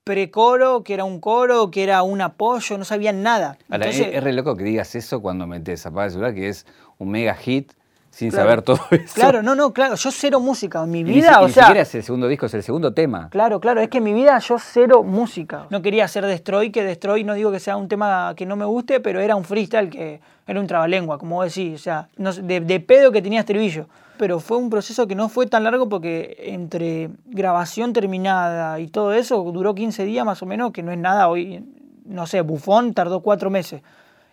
[0.03, 3.57] precoro, que era un coro, que era un apoyo, no sabía nada.
[3.69, 6.49] Ahora, Entonces, es, es re loco que digas eso cuando metes apaga el celular, que
[6.49, 6.65] es
[6.97, 7.71] un mega hit
[8.09, 8.43] sin Claro.
[8.45, 9.13] saber todo eso.
[9.13, 11.53] claro, no, no, claro, yo cero música en mi Y ni, vida, y o ni
[11.53, 11.63] sea...
[11.65, 13.29] siquiera es el segundo disco, es el segundo tema.
[13.29, 15.67] Claro, claro, es que en mi vida yo cero música.
[15.69, 18.65] No quería hacer Destroy, que Destroy no digo que sea un tema que no me
[18.65, 22.33] guste, pero era un freestyle que era un trabalengua, como vos decís, o sea, no
[22.33, 23.87] de, de pedo que tenía estribillo.
[24.21, 29.13] Pero fue un proceso que no fue tan largo porque entre grabación terminada y todo
[29.13, 31.65] eso duró 15 días más o menos, que no es nada hoy,
[32.05, 33.81] no sé, Bufón tardó cuatro meses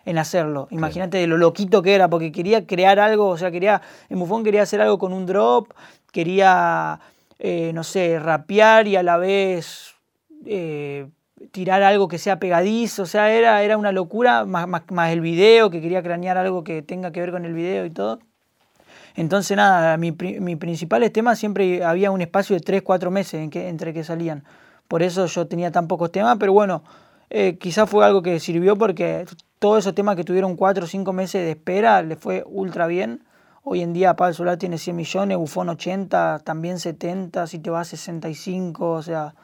[0.05, 0.67] en hacerlo.
[0.69, 4.43] Imagínate de lo loquito que era, porque quería crear algo, o sea, quería, en Bufón
[4.43, 5.73] quería hacer algo con un drop,
[6.11, 6.99] quería,
[7.39, 9.95] eh, no sé, rapear y a la vez
[10.45, 11.07] eh,
[11.51, 15.21] tirar algo que sea pegadizo, o sea, era, era una locura, más, más, más el
[15.21, 18.19] video, que quería cranear algo que tenga que ver con el video y todo.
[19.15, 23.49] Entonces, nada, mi, mis principales temas siempre había un espacio de 3, 4 meses en
[23.49, 24.43] que, entre que salían.
[24.87, 26.83] Por eso yo tenía tan pocos temas, pero bueno,
[27.29, 29.25] eh, quizás fue algo que sirvió porque
[29.59, 33.23] todos esos temas que tuvieron 4 o 5 meses de espera le fue ultra bien.
[33.63, 37.87] Hoy en día Pablo Solar tiene 100 millones, Bufón 80, también 70, si te vas
[37.89, 39.35] 65, o sea,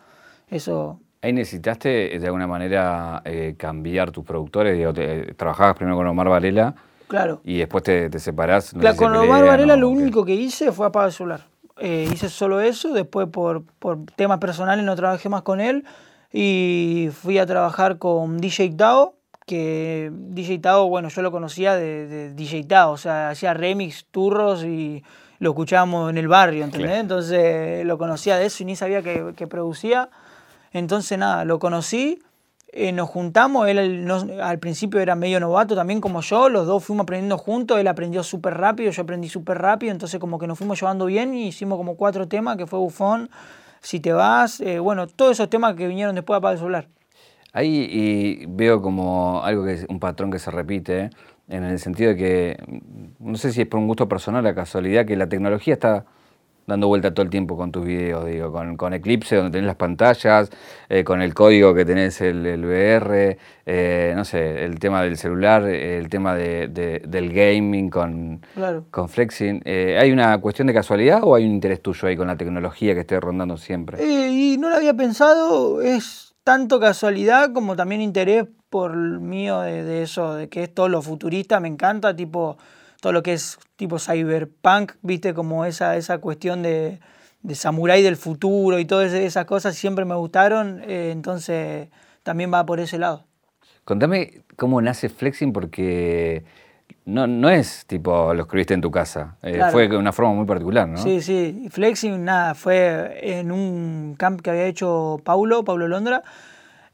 [0.49, 0.99] eso...
[1.21, 4.78] Ahí necesitaste eh, de alguna manera eh, cambiar tus productores.
[4.78, 6.73] digo, te- trabajabas primero con Omar Varela
[7.08, 7.41] Claro.
[7.44, 8.74] y después te, te separás.
[8.74, 11.46] no Claro, con Omar pelean Varela o lo único que hice fue apagar el celular.
[11.78, 15.84] Eh, hice solo eso, después por, por temas personales no trabajé más con él
[16.32, 19.15] y fui a trabajar con DJ Tao,
[19.46, 24.06] que DJ Tao, bueno, yo lo conocía de, de DJ Tao, o sea, hacía remix,
[24.10, 25.04] turros y
[25.39, 26.89] lo escuchábamos en el barrio, ¿entendés?
[26.89, 27.02] Claro.
[27.02, 30.10] Entonces lo conocía de eso y ni sabía que, que producía.
[30.72, 32.22] Entonces nada, lo conocí,
[32.78, 34.06] eh, nos juntamos, él
[34.42, 38.22] al principio era medio novato también como yo, los dos fuimos aprendiendo juntos, él aprendió
[38.22, 41.78] súper rápido, yo aprendí súper rápido, entonces como que nos fuimos llevando bien y hicimos
[41.78, 43.30] como cuatro temas, que fue Bufón,
[43.80, 46.88] Si te vas, eh, bueno, todos esos temas que vinieron después de Apaga el Celular.
[47.54, 51.10] Ahí veo como algo que es un patrón que se repite, ¿eh?
[51.48, 52.82] en el sentido de que,
[53.20, 56.04] no sé si es por un gusto personal, la casualidad, que la tecnología está
[56.67, 59.75] dando vuelta todo el tiempo con tus videos, digo, con, con Eclipse, donde tenés las
[59.75, 60.49] pantallas,
[60.89, 65.17] eh, con el código que tenés el, el VR, eh, no sé, el tema del
[65.17, 68.86] celular, el tema de- de- del gaming con, Claro.
[68.89, 69.62] con Flexing.
[69.65, 72.93] Eh, ¿Hay una cuestión de casualidad o hay un interés tuyo ahí con la tecnología
[72.95, 74.04] que esté rondando siempre?
[74.04, 79.84] Eh, y no lo había pensado, es tanto casualidad como también interés por mío de,
[79.84, 82.58] de eso, de que es todo lo futurista, me encanta, tipo
[83.06, 87.00] todo lo que es tipo cyberpunk, viste, como esa, esa cuestión de,
[87.44, 91.89] de samurái del futuro y todas esas cosas siempre me gustaron, eh, entonces
[92.24, 93.24] también va por ese lado.
[93.84, 96.46] Contame cómo nace Flexing porque
[97.06, 99.72] no, no es tipo lo escribiste en tu casa, eh, Claro.
[99.72, 100.98] fue de una forma muy particular, ¿no?
[100.98, 101.68] Sí, sí.
[101.70, 106.24] Flexing, nada, fue en un camp que había hecho Paulo, Paulo Londra,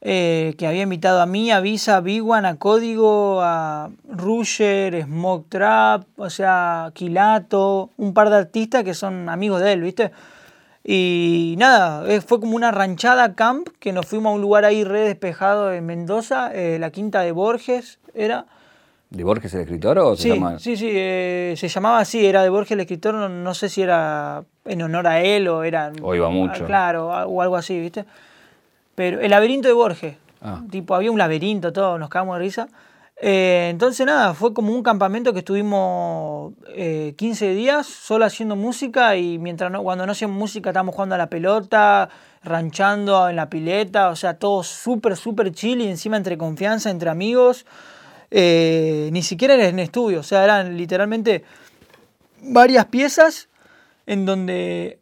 [0.04, 5.04] eh, que había invitado a mí, a Visa, a Big One, a Código, a Rusher,
[5.04, 10.10] Smoke Trap, o sea, Kilato, un par de artistas que son amigos de él, ¿viste?
[10.84, 14.82] Y nada, eh, fue como una ranchada camp que nos fuimos a un lugar ahí
[14.82, 18.46] re despejado en Mendoza, eh, la quinta de Borges era.
[19.10, 20.58] ¿De Borges el escritor o se Sí, llama?
[20.58, 23.82] sí, sí, eh, se llamaba así, era de Borges el escritor, no, no sé si
[23.82, 25.92] era en honor a él o era...
[26.02, 26.64] O iba mucho.
[26.64, 28.04] ah, Claro, o algo así, ¿viste?
[28.94, 30.60] Pero el laberinto de Borges, Ah.
[30.70, 32.68] tipo, había un laberinto, todo, nos cagamos de risa.
[33.24, 39.14] Eh, entonces nada, fue como un campamento que estuvimos eh, 15 días solo haciendo música
[39.16, 42.08] y mientras no, cuando no hacíamos música estábamos jugando a la pelota,
[42.42, 47.10] ranchando en la pileta, o sea, todo súper, súper chill y encima entre confianza, entre
[47.10, 47.64] amigos.
[48.32, 51.44] Eh, ni siquiera era en estudio, o sea, eran literalmente
[52.40, 53.48] varias piezas
[54.06, 54.98] en donde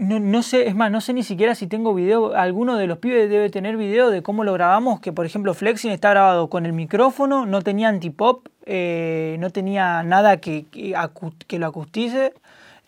[0.00, 2.96] no, no sé, es más, no sé ni siquiera si tengo video, alguno de los
[2.96, 6.64] pibes debe tener video de cómo lo grabamos, que por ejemplo Flexing está grabado con
[6.64, 12.32] el micrófono, no tenía antipop, eh, no tenía nada que, que, lo acustice,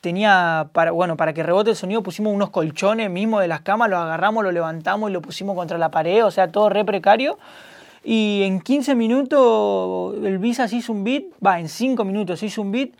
[0.00, 3.90] tenía, para, bueno, para que rebote el sonido pusimos unos colchones mismo de las camas,
[3.90, 7.38] lo agarramos, lo levantamos y lo pusimos contra la pared, o sea, todo re precario.
[8.02, 12.46] Y en 15 minutos el Visa se hizo un beat, va, en 5 minutos se
[12.46, 12.92] hizo un beat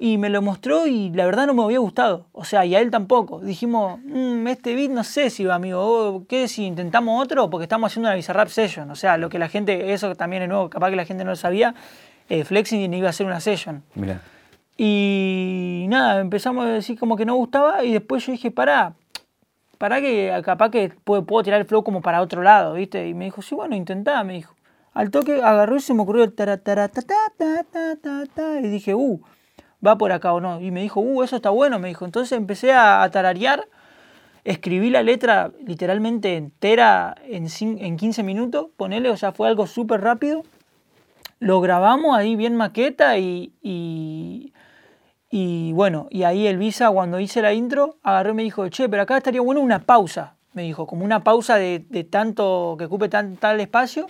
[0.00, 2.26] y me lo mostró y la verdad no me había gustado.
[2.32, 3.40] O sea, y a él tampoco.
[3.40, 5.80] Dijimos, "Mm, este beat no sé si va, amigo.
[5.80, 7.50] ¿O ¿Qué si intentamos otro?
[7.50, 8.88] Porque estamos haciendo una Bizarrap Session.
[8.92, 11.30] O sea, lo que la gente, eso también es nuevo, capaz que la gente no
[11.30, 11.74] lo sabía,
[12.28, 13.82] eh, Flexing iba a hacer una session.
[13.94, 14.20] Mira.
[14.76, 18.94] Y nada, empezamos a decir como que no gustaba y después yo dije, pará,
[19.78, 23.08] pará que capaz que puedo, puedo tirar el flow como para otro lado, ¿viste?
[23.08, 24.54] Y me dijo, sí, bueno, intentá, me dijo.
[24.94, 27.02] Al toque agarró y se me ocurrió el tara, ta, ta,
[27.36, 29.20] ta, ta, ta, ta, y dije, uh,
[29.84, 30.60] va por acá o no.
[30.60, 32.04] Y me dijo, uh, eso está bueno, me dijo.
[32.04, 33.66] Entonces empecé a, tararear,
[34.44, 40.00] escribí la letra literalmente entera en, en 15 minutos, ponele, o sea, fue algo súper
[40.00, 40.42] rápido.
[41.40, 43.52] Lo grabamos ahí bien maqueta y,
[45.30, 48.88] y, bueno, y ahí el Visa cuando hice la intro agarró y me dijo, che,
[48.88, 52.86] pero acá estaría bueno una pausa, me dijo, como una pausa de, de tanto, que
[52.86, 54.08] ocupe tan, tal espacio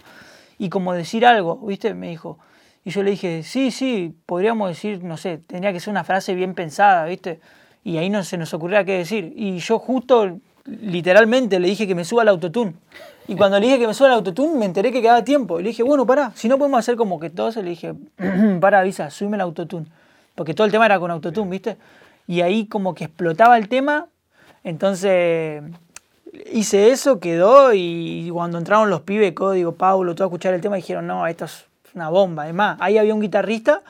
[0.56, 1.92] y como decir algo, ¿viste?
[1.92, 2.38] Me dijo.
[2.88, 6.34] Y yo le dije, sí, sí, podríamos decir, no sé, tendría que ser una frase
[6.34, 7.38] bien pensada, ¿viste?
[7.84, 9.34] Y ahí no se nos ocurría qué decir.
[9.36, 12.72] Y yo justo, literalmente, le dije que me suba el autotune.
[13.26, 15.60] Y cuando le dije que me suba el autotune, me enteré que quedaba tiempo.
[15.60, 17.92] Y le dije, bueno, pará, si no podemos hacer como que todos, le dije,
[18.62, 19.84] pará, avisa, subime el autotune.
[20.34, 21.76] Porque todo el tema era con autotune, ¿viste?
[22.26, 24.06] Y ahí como que explotaba el tema.
[24.64, 25.62] Entonces
[26.50, 27.74] hice eso, quedó.
[27.74, 31.44] Y cuando entraron los pibes, Código, Paulo, todo a escuchar el tema, dijeron, no, esto
[31.44, 32.44] es una bomba.
[32.44, 33.82] Además, ahí había un guitarrista.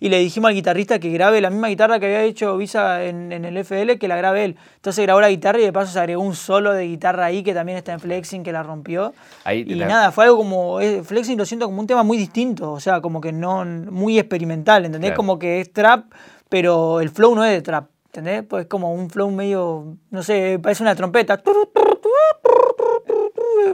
[0.00, 3.32] Y le dijimos al guitarrista que grabe la misma guitarra que había hecho Visa en,
[3.32, 4.56] en el FL, que la grabe él.
[4.76, 7.52] Entonces grabó la guitarra y de paso se agregó un solo de guitarra ahí que
[7.52, 9.12] también está en Flexing, que la rompió.
[9.42, 10.78] Ahí y la- nada, fue algo como.
[11.02, 13.64] Flexing lo siento como un tema muy distinto, o sea, como que no.
[13.64, 15.08] muy experimental, ¿entendés?
[15.10, 15.16] Claro.
[15.16, 16.04] Como que es trap,
[16.48, 18.42] pero el flow no es de trap, ¿entendés?
[18.42, 19.96] Pues es como un flow medio.
[20.10, 21.40] no sé, parece una trompeta.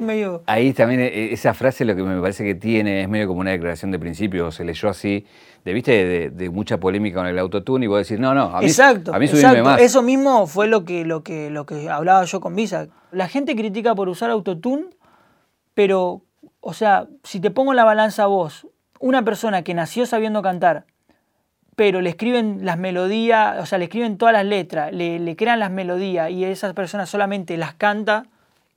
[0.00, 0.42] Medio.
[0.46, 3.52] Ahí también eh, esa frase lo que me parece que tiene es medio como una
[3.52, 5.24] declaración de principio, se leyó así,
[5.64, 5.92] de, ¿viste?
[5.92, 9.14] De, de mucha polémica con el autotune y vos decís, no, no, a mí, exacto,
[9.14, 9.62] a mí exacto.
[9.62, 9.80] más.
[9.80, 12.88] Eso mismo fue lo que, lo, que, lo que hablaba yo con Visa.
[13.12, 14.86] La gente critica por usar autotune,
[15.74, 16.22] pero,
[16.60, 18.66] o sea, si te pongo en la balanza a vos,
[18.98, 20.86] una persona que nació sabiendo cantar,
[21.76, 25.70] pero le escriben las melodías, o sea, le escriben todas las letras, le, crean las
[25.70, 28.26] melodías y esa persona solamente las canta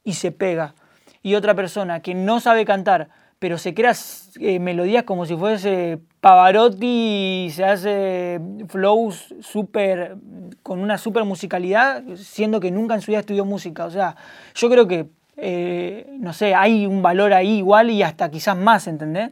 [0.03, 0.73] y se pega.
[1.21, 3.93] y otra persona que no sabe cantar, pero se crea
[4.39, 10.15] eh, melodías como si fuese Pavarotti y se hace flows super,
[10.63, 13.85] con una super musicalidad, siendo que nunca en su vida estudió música.
[13.85, 14.15] O sea,
[14.55, 18.87] yo creo que, eh, no sé, hay un valor ahí igual y hasta quizás más,
[18.87, 19.29] ¿entendés?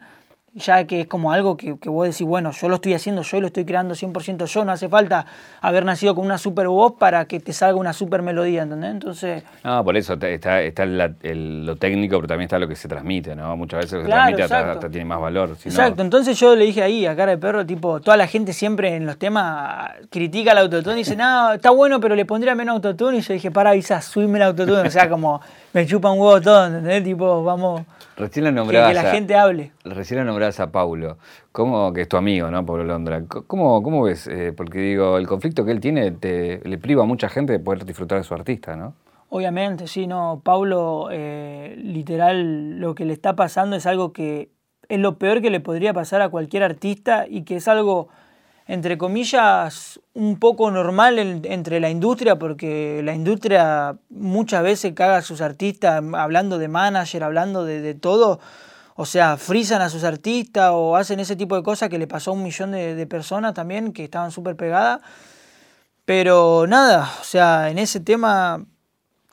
[0.55, 3.41] Ya que es como algo que, que vos decís, bueno, yo lo estoy haciendo yo
[3.41, 5.25] lo estoy creando 100% yo, no hace falta
[5.59, 8.91] haber nacido con una super voz para que te salga una super melodía, ¿entendés?
[8.91, 9.43] Entonces...
[9.63, 13.57] No, por eso está, está lo técnico, pero también está lo que se transmite, ¿no?
[13.57, 15.57] Muchas veces lo que se transmite hasta, tiene más valor.
[15.63, 18.95] exacto, entonces yo le dije ahí, a cara de perro, tipo, toda la gente siempre
[18.95, 22.75] en los temas critica el autotune y dice, no, está bueno, pero le pondría menos
[22.75, 25.41] autotune, y yo dije, para, Isa, subime el autotune, o sea, como
[25.73, 27.03] me chupa un huevo todo, ¿entendés?
[27.03, 27.81] Tipo, vamos...
[28.15, 28.89] Recién la nombrabas.
[28.89, 29.74] Que, la gente hable.
[29.85, 31.17] Recién la nombrabas a Paulo,
[31.51, 32.65] ¿Cómo, que es tu amigo, ¿no?
[32.65, 33.23] Paulo Londra.
[33.25, 34.27] ¿Cómo, ves?
[34.27, 37.59] Eh, porque digo, el conflicto que él tiene te, le priva a mucha gente de
[37.59, 38.95] poder disfrutar de su artista, ¿no?
[39.29, 40.41] Obviamente, sí, no.
[40.43, 44.49] Paulo, eh, literal, lo que le está pasando es algo que
[44.89, 48.09] es lo peor que le podría pasar a cualquier artista y que es algo
[48.67, 55.21] entre comillas, un poco normal entre la industria, porque la industria muchas veces caga a
[55.21, 58.39] sus artistas hablando de manager, hablando de, todo.
[58.95, 62.31] O sea, frisan a sus artistas o hacen ese tipo de cosas que le pasó
[62.31, 65.01] a un millón de, personas también que estaban súper pegadas.
[66.05, 68.63] Pero nada, o sea, en ese tema,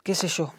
[0.03, 0.53] qué sé yo,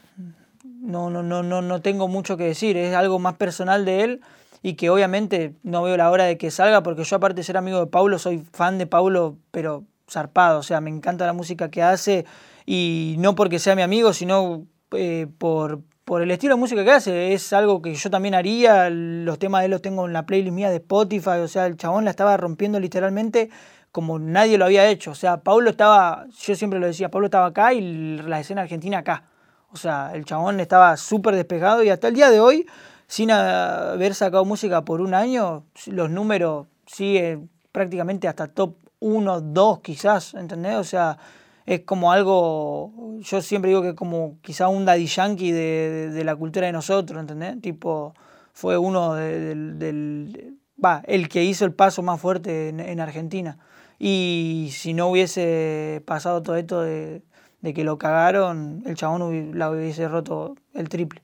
[0.64, 4.20] no, no, no, no, no tengo mucho que decir, es algo más personal de él
[4.62, 7.58] y que obviamente no veo la hora de que salga porque yo aparte de ser
[7.58, 11.70] amigo de Paulo soy fan de Paulo pero zarpado, o sea, me encanta la música
[11.70, 12.24] que hace
[12.64, 16.90] y no porque sea mi amigo, sino eh, por, por el estilo de música que
[16.90, 20.26] hace, es algo que yo también haría, los temas de él los tengo en la
[20.26, 23.50] playlist mía de Spotify, o sea, el chabón la estaba rompiendo literalmente
[23.90, 27.46] como nadie lo había hecho, o sea, Paulo estaba, yo siempre lo decía, Paulo estaba
[27.46, 29.24] acá y la escena argentina acá,
[29.70, 32.66] o sea, el chabón estaba súper despejado y hasta el día de hoy
[33.06, 39.80] sin haber sacado música por un año, los números siguen prácticamente hasta top 1, 2
[39.80, 40.76] quizás, ¿entendés?
[40.76, 41.18] O sea,
[41.66, 46.36] es como algo, yo siempre digo que es como quizá un daddy yankee de, la
[46.36, 47.60] cultura de nosotros, ¿entendés?
[47.60, 48.14] Tipo,
[48.52, 53.58] fue uno del, va, el que hizo el paso más fuerte en, Argentina.
[53.98, 57.22] Y si no hubiese pasado todo esto de,
[57.62, 61.22] que lo cagaron, el chabón la hubiese roto el triple.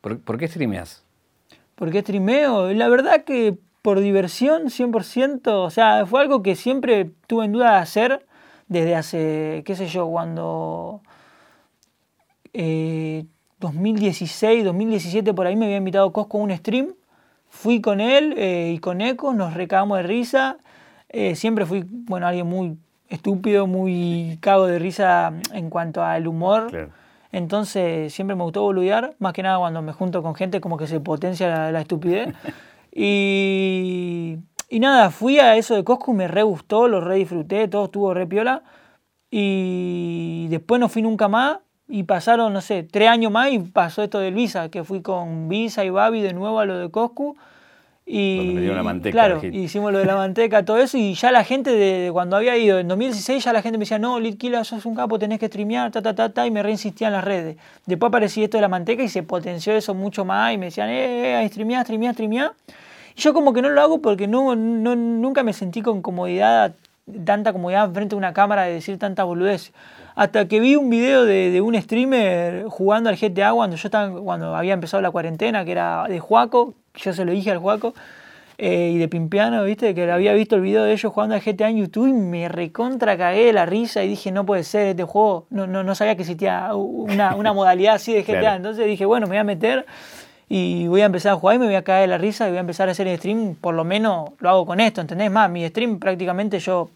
[0.00, 1.04] ¿Por, ¿por qué streameas?
[1.74, 2.72] ¿Por qué streameo?
[2.72, 7.72] La verdad que por diversión, 100%, o sea, fue algo que siempre tuve en duda
[7.72, 8.26] de hacer
[8.68, 11.02] desde hace, qué sé yo, cuando
[13.60, 16.94] 2016, eh, 2017, por ahí me había invitado Cosco a un stream,
[17.48, 20.58] fui con él eh, y con Eco, nos recagamos de risa,
[21.08, 22.76] eh, siempre fui, bueno, alguien muy
[23.08, 26.90] estúpido, muy cago de risa en cuanto al humor.
[27.32, 30.86] Entonces siempre me gustó boludear, más que nada cuando me junto con gente como que
[30.86, 32.34] se potencia la, estupidez.
[32.92, 37.86] y, y, nada, fui a eso de Cosco, me re gustó, lo re disfruté, todo
[37.86, 38.62] estuvo re piola.
[39.30, 44.02] Y después no fui nunca más y pasaron, no sé, tres años más y pasó
[44.02, 47.36] esto del Visa, que fui con Visa y Babi de nuevo a lo de Coscu.
[48.08, 48.70] Y,
[49.10, 52.56] claro, hicimos lo de la manteca, todo eso, y ya la gente de, cuando había
[52.56, 55.48] ido en 2016, ya la gente me decía, no, Litkila, sos un capo, tenés que
[55.48, 57.56] streamear, ta, ta, ta, ta, y me reinsistía en las redes.
[57.84, 60.88] Después apareció esto de la manteca y se potenció eso mucho más, y me decían,
[60.88, 62.52] eh, eh, streamear, streamear, streamear.
[63.16, 66.74] Yo como que no lo hago porque no, no, nunca me sentí con comodidad,
[67.24, 69.72] tanta comodidad frente a una cámara de decir tanta boludez.
[70.14, 74.10] Hasta que vi un video de, de, un streamer jugando al GTA cuando yo estaba,
[74.20, 77.94] cuando había empezado la cuarentena, que era de Juaco, yo se lo dije al Juaco,
[78.58, 79.94] eh, y de Pimpiano, ¿viste?
[79.94, 83.18] Que había visto el video de ellos jugando al GTA en YouTube y me recontra
[83.18, 86.22] cagué la risa y dije, no puede ser este juego, no, no, no sabía que
[86.22, 88.56] existía una, una modalidad así de GTA.
[88.56, 89.84] Entonces dije, bueno, me voy a meter
[90.48, 92.58] y voy a empezar a jugar y me voy a caer la risa y voy
[92.58, 95.30] a empezar a hacer stream, por lo menos lo hago con esto, ¿entendés?
[95.30, 96.90] Más, mi stream prácticamente yo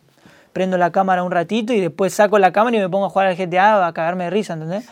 [0.52, 3.28] prendo la cámara un ratito y después saco la cámara y me pongo a jugar
[3.28, 4.88] al GTA a cagarme de risa, ¿entendés?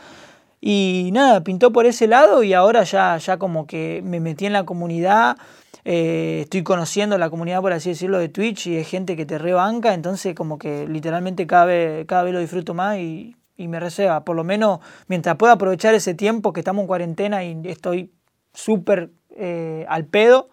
[0.60, 4.52] Y nada, pintó por ese lado y ahora ya, ya como que me metí en
[4.52, 5.36] la comunidad,
[5.84, 9.38] eh, estoy conociendo la comunidad, por así decirlo, de Twitch y es gente que te
[9.38, 14.24] rebanca, entonces como que literalmente cada vez, cada vez lo disfruto más y, me reserva.
[14.24, 14.78] Por lo menos
[15.08, 18.12] mientras pueda aprovechar ese tiempo que estamos en cuarentena y estoy
[18.58, 20.48] súper eh, al pedo,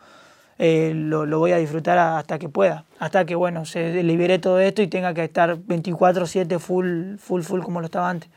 [0.60, 2.86] eh, lo, voy a disfrutar hasta que pueda.
[3.00, 7.62] Hasta que, bueno, se libere todo esto y tenga que estar 24-7 full, full, full
[7.62, 8.30] como lo estaba antes.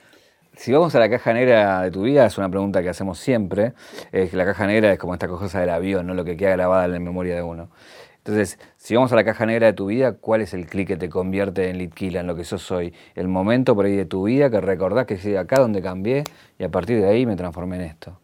[0.57, 3.75] Si vamos a la caja negra de tu vida, es una pregunta que hacemos siempre.
[4.11, 6.15] Es que la caja negra es como esta cosa del avión, ¿no?
[6.15, 7.69] lo que queda grabada en la memoria de uno.
[8.17, 10.97] Entonces, si vamos a la caja negra de tu vida, ¿cuál es el clic que
[10.97, 12.93] te convierte en Litkila, en lo que yo soy?
[13.15, 16.25] El momento por ahí de tu vida que recordás que es acá donde cambié
[16.59, 18.19] y a partir de ahí me transformé en esto.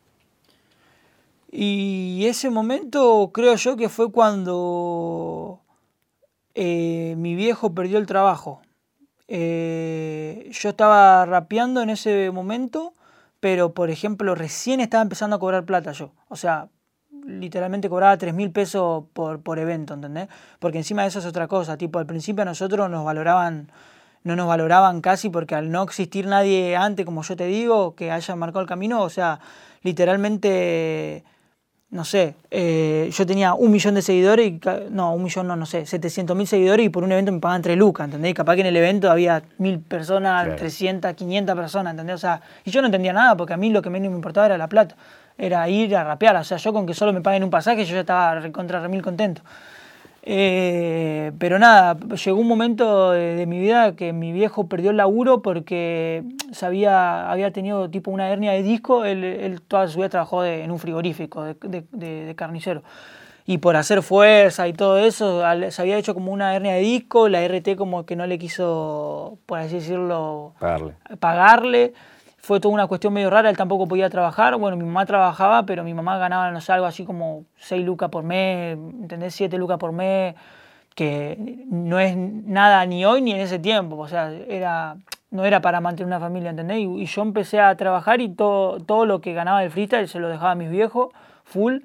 [1.57, 5.61] Y ese momento creo yo que fue cuando
[6.57, 8.61] eh, mi viejo perdió el trabajo.
[9.29, 12.93] Eh, yo estaba rapeando en ese momento,
[13.39, 16.11] pero por ejemplo recién estaba empezando a cobrar plata yo.
[16.29, 16.71] O sea,
[17.25, 20.27] literalmente cobraba 3 mil pesos por, por evento, ¿entendés?
[20.59, 23.71] Porque encima de eso es otra cosa, tipo al principio a nosotros nos valoraban,
[24.25, 28.11] no nos valoraban casi porque al no existir nadie antes, como yo te digo, que
[28.11, 29.39] haya marcado el camino, o sea,
[29.85, 31.23] literalmente
[31.91, 34.61] no sé, eh, yo tenía un millón de seguidores, y,
[34.91, 37.63] no, un millón no, no sé, 700 mil seguidores y por un evento me pagaban
[37.63, 38.35] 3 lucas, ¿entendés?
[38.35, 42.17] Capaz que en el evento había mil personas, 300, 500 personas, ¿entendés?
[42.17, 44.47] O sea, y yo no entendía nada porque a mí lo que menos me importaba
[44.47, 44.97] era la plata,
[45.39, 47.95] era ir a rapear, o sea, yo con que solo me paguen un pasaje yo
[47.95, 49.43] ya estaba recontra remil contento.
[50.27, 55.43] Eh, pero nada, llegó un momento de, mi vida que mi viejo perdió el laburo
[55.43, 60.71] porque sabía, había tenido tipo una hernia de disco, él, toda su vida trabajó en
[60.71, 62.83] un frigorífico de, carnicero.
[63.47, 67.29] Y por hacer fuerza y todo eso, se había hecho como una hernia de disco,
[67.29, 70.95] la RT como que no le quiso, por así decirlo, pagarle.
[71.21, 71.93] pagarle
[72.45, 75.83] fue toda una cuestión medio rara, él tampoco podía trabajar, bueno, mi mamá trabajaba, pero
[75.83, 79.35] mi mamá ganaba, no sé, algo así como 6 lucas por mes, ¿entendés?
[79.35, 80.35] 7 lucas por mes,
[80.95, 84.99] que no es nada ni hoy ni en ese tiempo, o sea, era,
[85.31, 86.81] no era para mantener una familia, ¿entendés?
[86.81, 90.29] Y, yo empecé a trabajar y todo, todo lo que ganaba del freestyle se lo
[90.29, 91.15] dejaba a mis viejos,
[91.45, 91.79] full.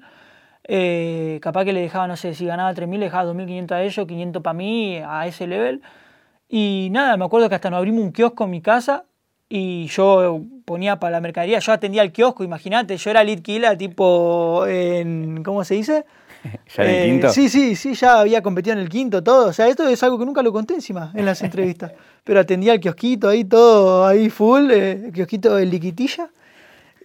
[0.64, 4.06] Eh, capaz que le dejaba, no sé, si ganaba 3.000, le dejaba 2.500 a ellos,
[4.06, 5.80] 500 para mí, a ese level.
[6.50, 9.04] Y nada, me acuerdo que hasta nos abrimos un kiosco en mi casa
[9.52, 13.76] y yo ponía para la mercadería, yo atendía el kiosco, imagínate, yo era lead killer,
[13.76, 16.06] tipo, en, ¿cómo se dice?
[16.76, 17.26] ¿Ya en el quinto?
[17.26, 19.48] Eh, sí, sí, sí, ya había competido en el quinto, todo.
[19.48, 21.92] O sea, esto es algo que nunca lo conté encima en las entrevistas.
[22.24, 26.30] Pero atendía el kiosquito ahí, todo ahí full, eh, el kiosquito de liquitilla.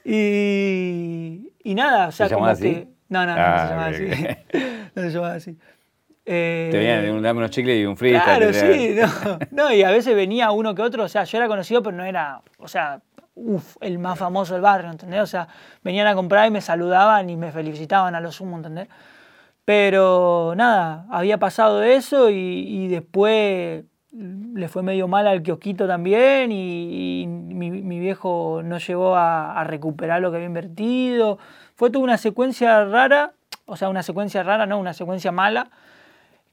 [0.05, 2.61] Y, y nada, o sea, ¿Se como así?
[2.61, 2.87] que.
[3.09, 4.03] No, no, no, no se Ah, llamaba así.
[4.95, 5.57] no se llamaba así.
[6.25, 6.31] Te
[6.71, 6.71] Eh,
[7.01, 8.23] venían, dame unos chicles y un freestyle.
[8.39, 11.37] Claro, te- sí, no, no, y a veces venía uno que otro, o sea, yo
[11.37, 12.99] era conocido, pero no era, o sea,
[13.35, 15.21] uff, el más famoso del barrio, ¿entendés?
[15.21, 15.47] O sea,
[15.83, 18.87] venían a comprar y me saludaban y me felicitaban a lo sumo, ¿entendés?
[19.65, 26.51] Pero nada, había pasado eso y, y después le fue medio mal al kiosquito también
[26.51, 31.37] y, y mi, mi viejo no llegó a, a recuperar lo que había invertido.
[31.75, 33.33] Fue toda una secuencia rara,
[33.65, 35.69] o sea, una secuencia rara, no, una secuencia mala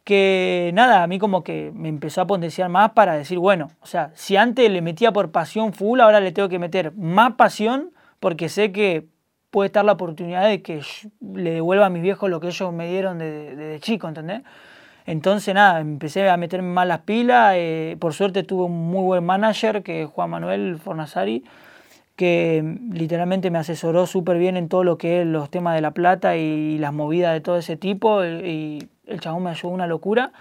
[0.04, 3.86] que nada, a mí como que me empezó a potenciar más para decir, bueno, o
[3.86, 7.92] sea, si antes le metía por pasión full, ahora le tengo que meter más pasión
[8.18, 9.06] porque sé que
[9.50, 10.80] puede estar la oportunidad de que
[11.20, 14.42] le devuelva a mis viejos lo que ellos me dieron desde de, chico, ¿entendés?
[15.04, 19.24] Entonces nada, empecé a meterme más las pilas, eh, por suerte tuve un muy buen
[19.24, 21.44] manager que es Juan Manuel Fornazari,
[22.16, 25.90] que literalmente me asesoró súper bien en todo lo que es los temas de la
[25.90, 30.32] plata y las movidas de todo ese tipo y el chabón me ayudó una locura.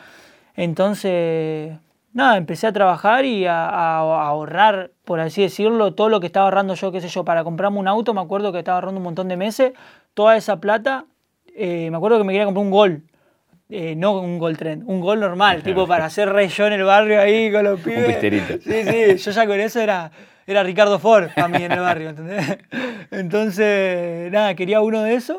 [0.55, 1.73] Entonces,
[2.13, 6.27] nada, empecé a trabajar y a, a- a ahorrar, por así decirlo, todo lo que
[6.27, 8.99] estaba ahorrando yo, qué sé yo, para comprarme un auto, me acuerdo que estaba ahorrando
[8.99, 9.73] un montón de meses,
[10.13, 11.05] toda esa plata,
[11.55, 13.03] eh, me acuerdo que me quería comprar un gol.
[13.69, 16.83] eh, no un gol tren, un gol normal, tipo para hacer rey yo en el
[16.83, 18.05] barrio ahí con los pibes.
[18.05, 18.53] pisterito.
[18.59, 20.11] Sí, sí, yo ya con eso era,
[20.45, 22.57] era Ricardo Ford para mí en el barrio, ¿entendés?
[23.11, 25.37] Entonces, nada, quería uno de esos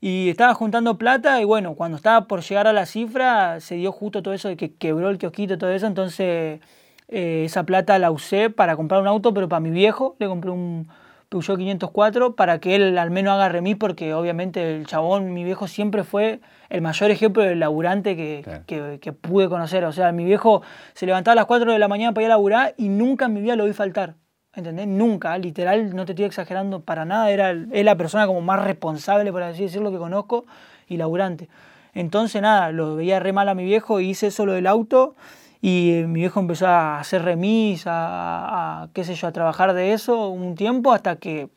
[0.00, 3.92] y estaba juntando plata y bueno, cuando estaba por llegar a la cifra se dio
[3.92, 6.60] justo todo eso de que quebró el kiosquito y todo eso, entonces
[7.08, 10.50] eh, esa plata la usé para comprar un auto, pero para mi viejo le compré
[10.50, 10.88] un
[11.28, 15.68] Peugeot 504 para que él al menos haga remis porque obviamente el chabón, mi viejo
[15.68, 16.40] siempre fue
[16.70, 18.64] el mayor ejemplo del laburante que, Claro.
[18.66, 19.84] que, que pude conocer.
[19.84, 22.34] O sea, mi viejo se levantaba a las 4 de la mañana para ir a
[22.34, 24.16] laburar y nunca en mi vida lo vi faltar.
[24.52, 24.88] ¿Entendés?
[24.88, 27.30] Nunca, literal, no te estoy exagerando para nada.
[27.30, 30.44] Era es la persona como más responsable, por así decirlo, que conozco
[30.88, 31.48] y laburante.
[31.94, 35.14] Entonces, nada, lo veía re mal a mi viejo y hice eso lo del auto.
[35.62, 39.92] Y eh, mi viejo empezó a hacer remis, a, qué sé yo, a trabajar de
[39.92, 41.48] eso un tiempo hasta que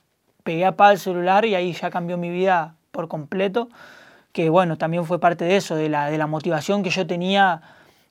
[0.44, 3.70] pegué a paz el celular y ahí ya cambió mi vida por completo.
[4.34, 7.62] Que bueno, también fue parte de eso, de la, de la motivación que yo tenía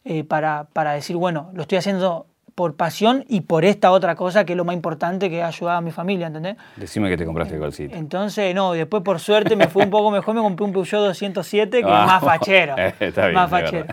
[0.04, 4.44] eh, para, para decir, bueno, lo estoy haciendo por pasión y por esta otra cosa
[4.44, 6.57] que es lo más importante que es ayudar a mi familia, ¿entendés?
[6.76, 7.94] Decime que te compraste el golcito.
[7.96, 11.82] Entonces, no, después por suerte me fue un poco mejor, me compré un Peugeot 207
[11.82, 12.76] que Ah, es más fachero.
[13.00, 13.86] está bien, más fachero.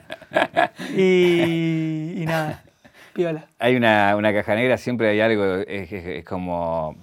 [0.96, 2.64] Y, y nada,
[3.14, 3.46] piola.
[3.60, 6.96] Hay una, una caja negra, siempre hay algo, es, es- es como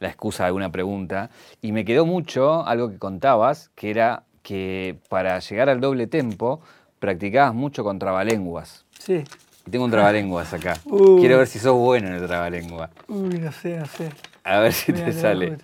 [0.00, 1.30] la excusa de alguna pregunta.
[1.60, 6.60] Y me quedó mucho algo que contabas, que era que para llegar al doble tempo
[7.00, 8.84] practicabas mucho con trabalenguas.
[8.98, 9.24] Sí.
[9.70, 10.78] Tengo un trabalenguas acá.
[10.84, 11.18] Uh.
[11.20, 12.90] Quiero ver si sos bueno en el trabalengua.
[13.08, 14.10] Uy, no sé, no sé.
[14.42, 15.58] A ver si Mira, te sale.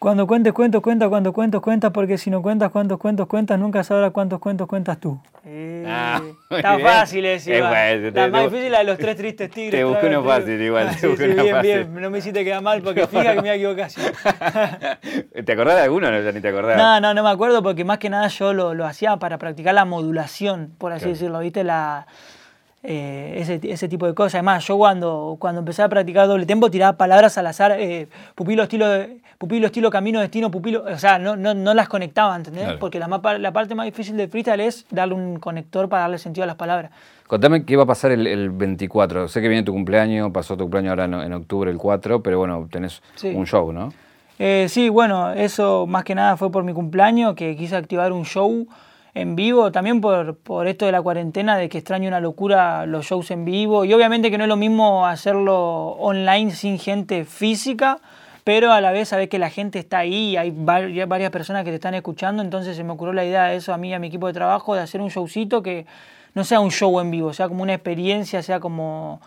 [0.00, 3.84] Cuando cuentes cuentos, cuenta cuántos cuentos cuentas, porque si no cuentas cuántos cuentos cuentas, nunca
[3.84, 5.20] sabrás cuántos cuentos cuentas tú.
[5.44, 6.88] Eh, Ah, está bien.
[6.88, 9.50] fácil ese, Es bueno, La te- más te- difícil es la de los tres tristes
[9.54, 9.72] tigres.
[9.78, 11.70] te busqué uno fácil igual, Ah, te sí, busqué sí, uno bien, fácil.
[11.84, 12.00] bien.
[12.02, 13.90] No me hiciste quedar mal porque fija que me iba a equivocar.
[13.90, 14.00] sí.
[15.44, 16.10] ¿Te acordás de alguno?
[16.10, 16.78] No, ya ni te acordás.
[16.78, 19.74] No, no, no me acuerdo porque más que nada yo lo, lo hacía para practicar
[19.74, 21.12] la modulación, por así Claro.
[21.12, 21.62] decirlo, ¿viste?
[21.62, 22.06] La,
[22.82, 24.34] eh, ese, ese tipo de cosas.
[24.36, 28.62] Además, yo cuando, cuando empecé a practicar doble tempo tiraba palabras al azar, eh, pupilo,
[28.62, 28.86] estilo,
[29.38, 32.64] pupilo, estilo, camino, destino, pupilo, o sea, no, no, no las conectaba, ¿entendés?
[32.64, 32.78] Claro.
[32.78, 36.02] Porque la, más pa- la parte más difícil del freestyle es darle un conector para
[36.02, 36.90] darle sentido a las palabras.
[37.26, 39.28] Contame qué va a pasar el, el 24.
[39.28, 42.38] Sé que viene tu cumpleaños, pasó tu cumpleaños ahora en, en octubre, el 4, pero
[42.38, 43.28] bueno, tenés Sí.
[43.34, 43.92] un show, ¿no?
[44.38, 48.24] Eh, sí, bueno, eso más que nada fue por mi cumpleaños, que quise activar un
[48.24, 48.66] show
[49.14, 53.06] en vivo, también por, por esto de la cuarentena, de que extraño una locura los
[53.06, 57.98] shows en vivo, y obviamente que no es lo mismo hacerlo online sin gente física,
[58.44, 61.70] pero a la vez sabes que la gente está ahí, hay vari- varias personas que
[61.70, 63.98] te están escuchando, entonces se me ocurrió la idea de eso a mí y a
[63.98, 65.86] mi equipo de trabajo, de hacer un showcito que
[66.34, 69.20] no sea un show en vivo, sea como una experiencia, sea como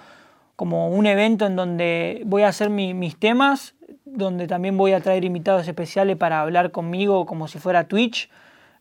[0.55, 3.73] como un evento en donde voy a hacer mi- mis temas,
[4.05, 8.29] donde también voy a traer invitados especiales para hablar conmigo como si fuera Twitch.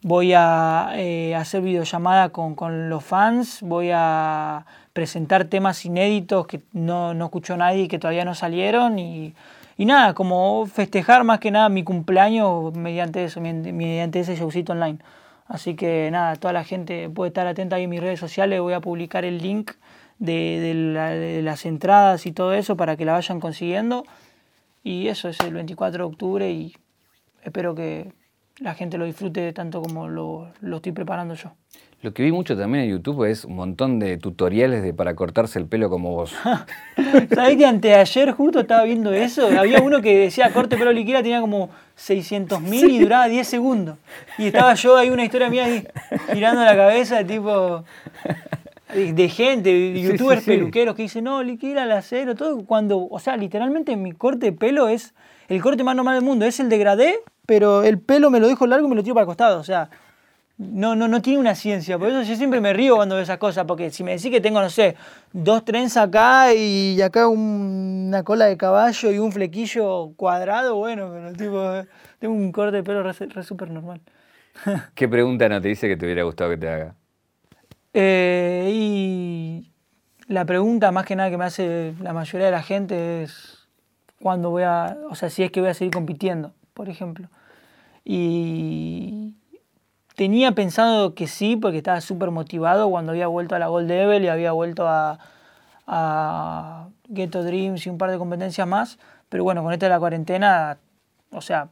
[0.05, 6.61] Voy a eh, hacer videollamada con, con los fans, voy a presentar temas inéditos que
[6.73, 9.35] no, no escuchó nadie y que todavía no salieron y,
[9.79, 14.73] y nada, como festejar más que nada mi cumpleaños mediante eso, medi- mediante ese showcito
[14.73, 14.99] online.
[15.47, 18.73] Así que nada, toda la gente puede estar atenta ahí en mis redes sociales, voy
[18.73, 19.71] a publicar el link
[20.19, 24.03] de, de las entradas y todo eso para que la vayan consiguiendo.
[24.83, 26.75] Y eso es el 24 de octubre y
[27.45, 28.13] espero que
[28.63, 31.53] la gente lo disfrute tanto como lo, lo estoy preparando yo.
[32.03, 35.61] Lo que vi mucho también en YouTube es un montón de tutoriales de para cortarse
[35.61, 36.35] el pelo como vos.
[37.33, 39.47] ¿Sabés que anteayer justo estaba viendo eso?
[39.57, 43.99] Había uno que decía corte pelo liquida, tenía como 600 mil y duraba 10 segundos.
[44.37, 45.87] Y estaba yo ahí, una historia mía ahí,
[46.33, 47.85] girando la cabeza, tipo.
[48.93, 50.59] De, de gente, de youtubers sí, sí.
[50.59, 52.65] peluqueros que dicen, no, liquida el acero, todo.
[52.67, 55.15] Cuando, o sea, literalmente mi corte de pelo es
[55.49, 56.45] el corte más normal del mundo.
[56.47, 59.22] Es el degradé, pero el pelo me lo dejo largo y me lo tiro para
[59.22, 59.61] el costado.
[59.61, 59.90] O sea,
[60.59, 61.99] no, no, no tiene una ciencia.
[61.99, 63.64] Por eso yo siempre me río cuando veo esas cosas.
[63.66, 64.97] Porque si me decís que tengo, no sé,
[65.32, 71.11] dos trenzas acá y acá un- una cola de caballo y un flequillo cuadrado, bueno,
[71.12, 71.88] pero tipo,
[72.18, 74.01] tengo un corte de pelo re, re súper normal.
[74.95, 76.95] ¿Qué pregunta no te dice que te hubiera gustado que te haga?
[77.95, 79.70] Eh, y
[80.28, 83.52] la pregunta más que nada que me hace la mayoría de la gente es
[84.23, 87.29] cuándo voy a, o sea, si es que voy a seguir compitiendo, por ejemplo.
[88.05, 89.35] Y
[90.16, 94.25] tenía pensado que sí, porque estaba súper motivado cuando había vuelto a la Gold Devil
[94.25, 95.18] y había vuelto a,
[95.87, 98.99] a Ghetto Dreams y un par de competencias más.
[99.29, 100.79] Pero bueno, con esto de la cuarentena,
[101.33, 101.68] o sea,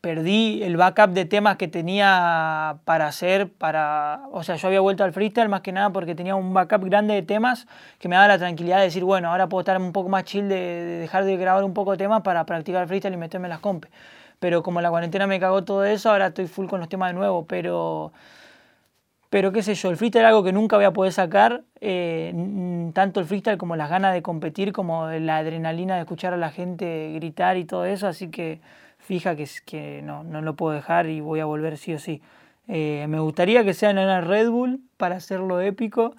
[0.00, 5.04] perdí el backup de temas que tenía para hacer, para, o sea, yo había vuelto
[5.04, 7.66] al freestyle más que nada porque tenía un backup grande de temas
[7.98, 10.48] que me daba la tranquilidad de decir, bueno, ahora puedo estar un poco más chill
[10.48, 13.50] de, de dejar de grabar un poco de temas para practicar freestyle y meterme en
[13.50, 13.90] las compes.
[14.38, 17.14] Pero como la cuarentena me cagó todo eso, ahora estoy full con los temas de
[17.18, 18.12] nuevo, pero
[19.30, 22.34] pero qué sé yo, el freestyle es algo que nunca voy a poder sacar, eh,
[22.92, 26.50] tanto el freestyle como las ganas de competir, como la adrenalina de escuchar a la
[26.50, 28.60] gente gritar y todo eso, así que
[29.00, 32.22] fija que, que no, no lo puedo dejar y voy a volver sí o sí.
[32.68, 36.14] Eh, me gustaría que sea en la Red Bull para hacerlo épico,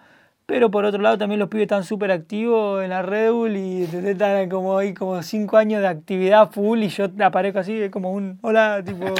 [0.45, 3.84] pero por otro lado también los pibes están súper activos en la Red Bull y
[3.84, 8.11] están como ahí como cinco años de actividad full y yo aparezco así, es como
[8.11, 9.05] un hola, tipo...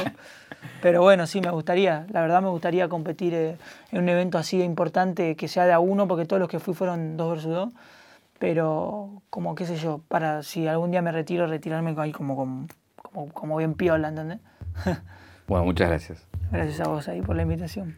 [0.80, 3.56] Pero bueno, sí, me gustaría, la verdad me gustaría competir eh,
[3.90, 6.60] en un evento así de importante que sea de a uno, porque todos los que
[6.60, 7.72] fui fueron dos versus dos.
[8.38, 12.66] Pero como qué sé yo, para si algún día me retiro, retirarme ahí como, como,
[13.12, 14.40] como, como bien piola, ¿entendés?
[15.48, 16.26] Bueno, muchas gracias.
[16.50, 17.96] Gracias a vos ahí por la invitación.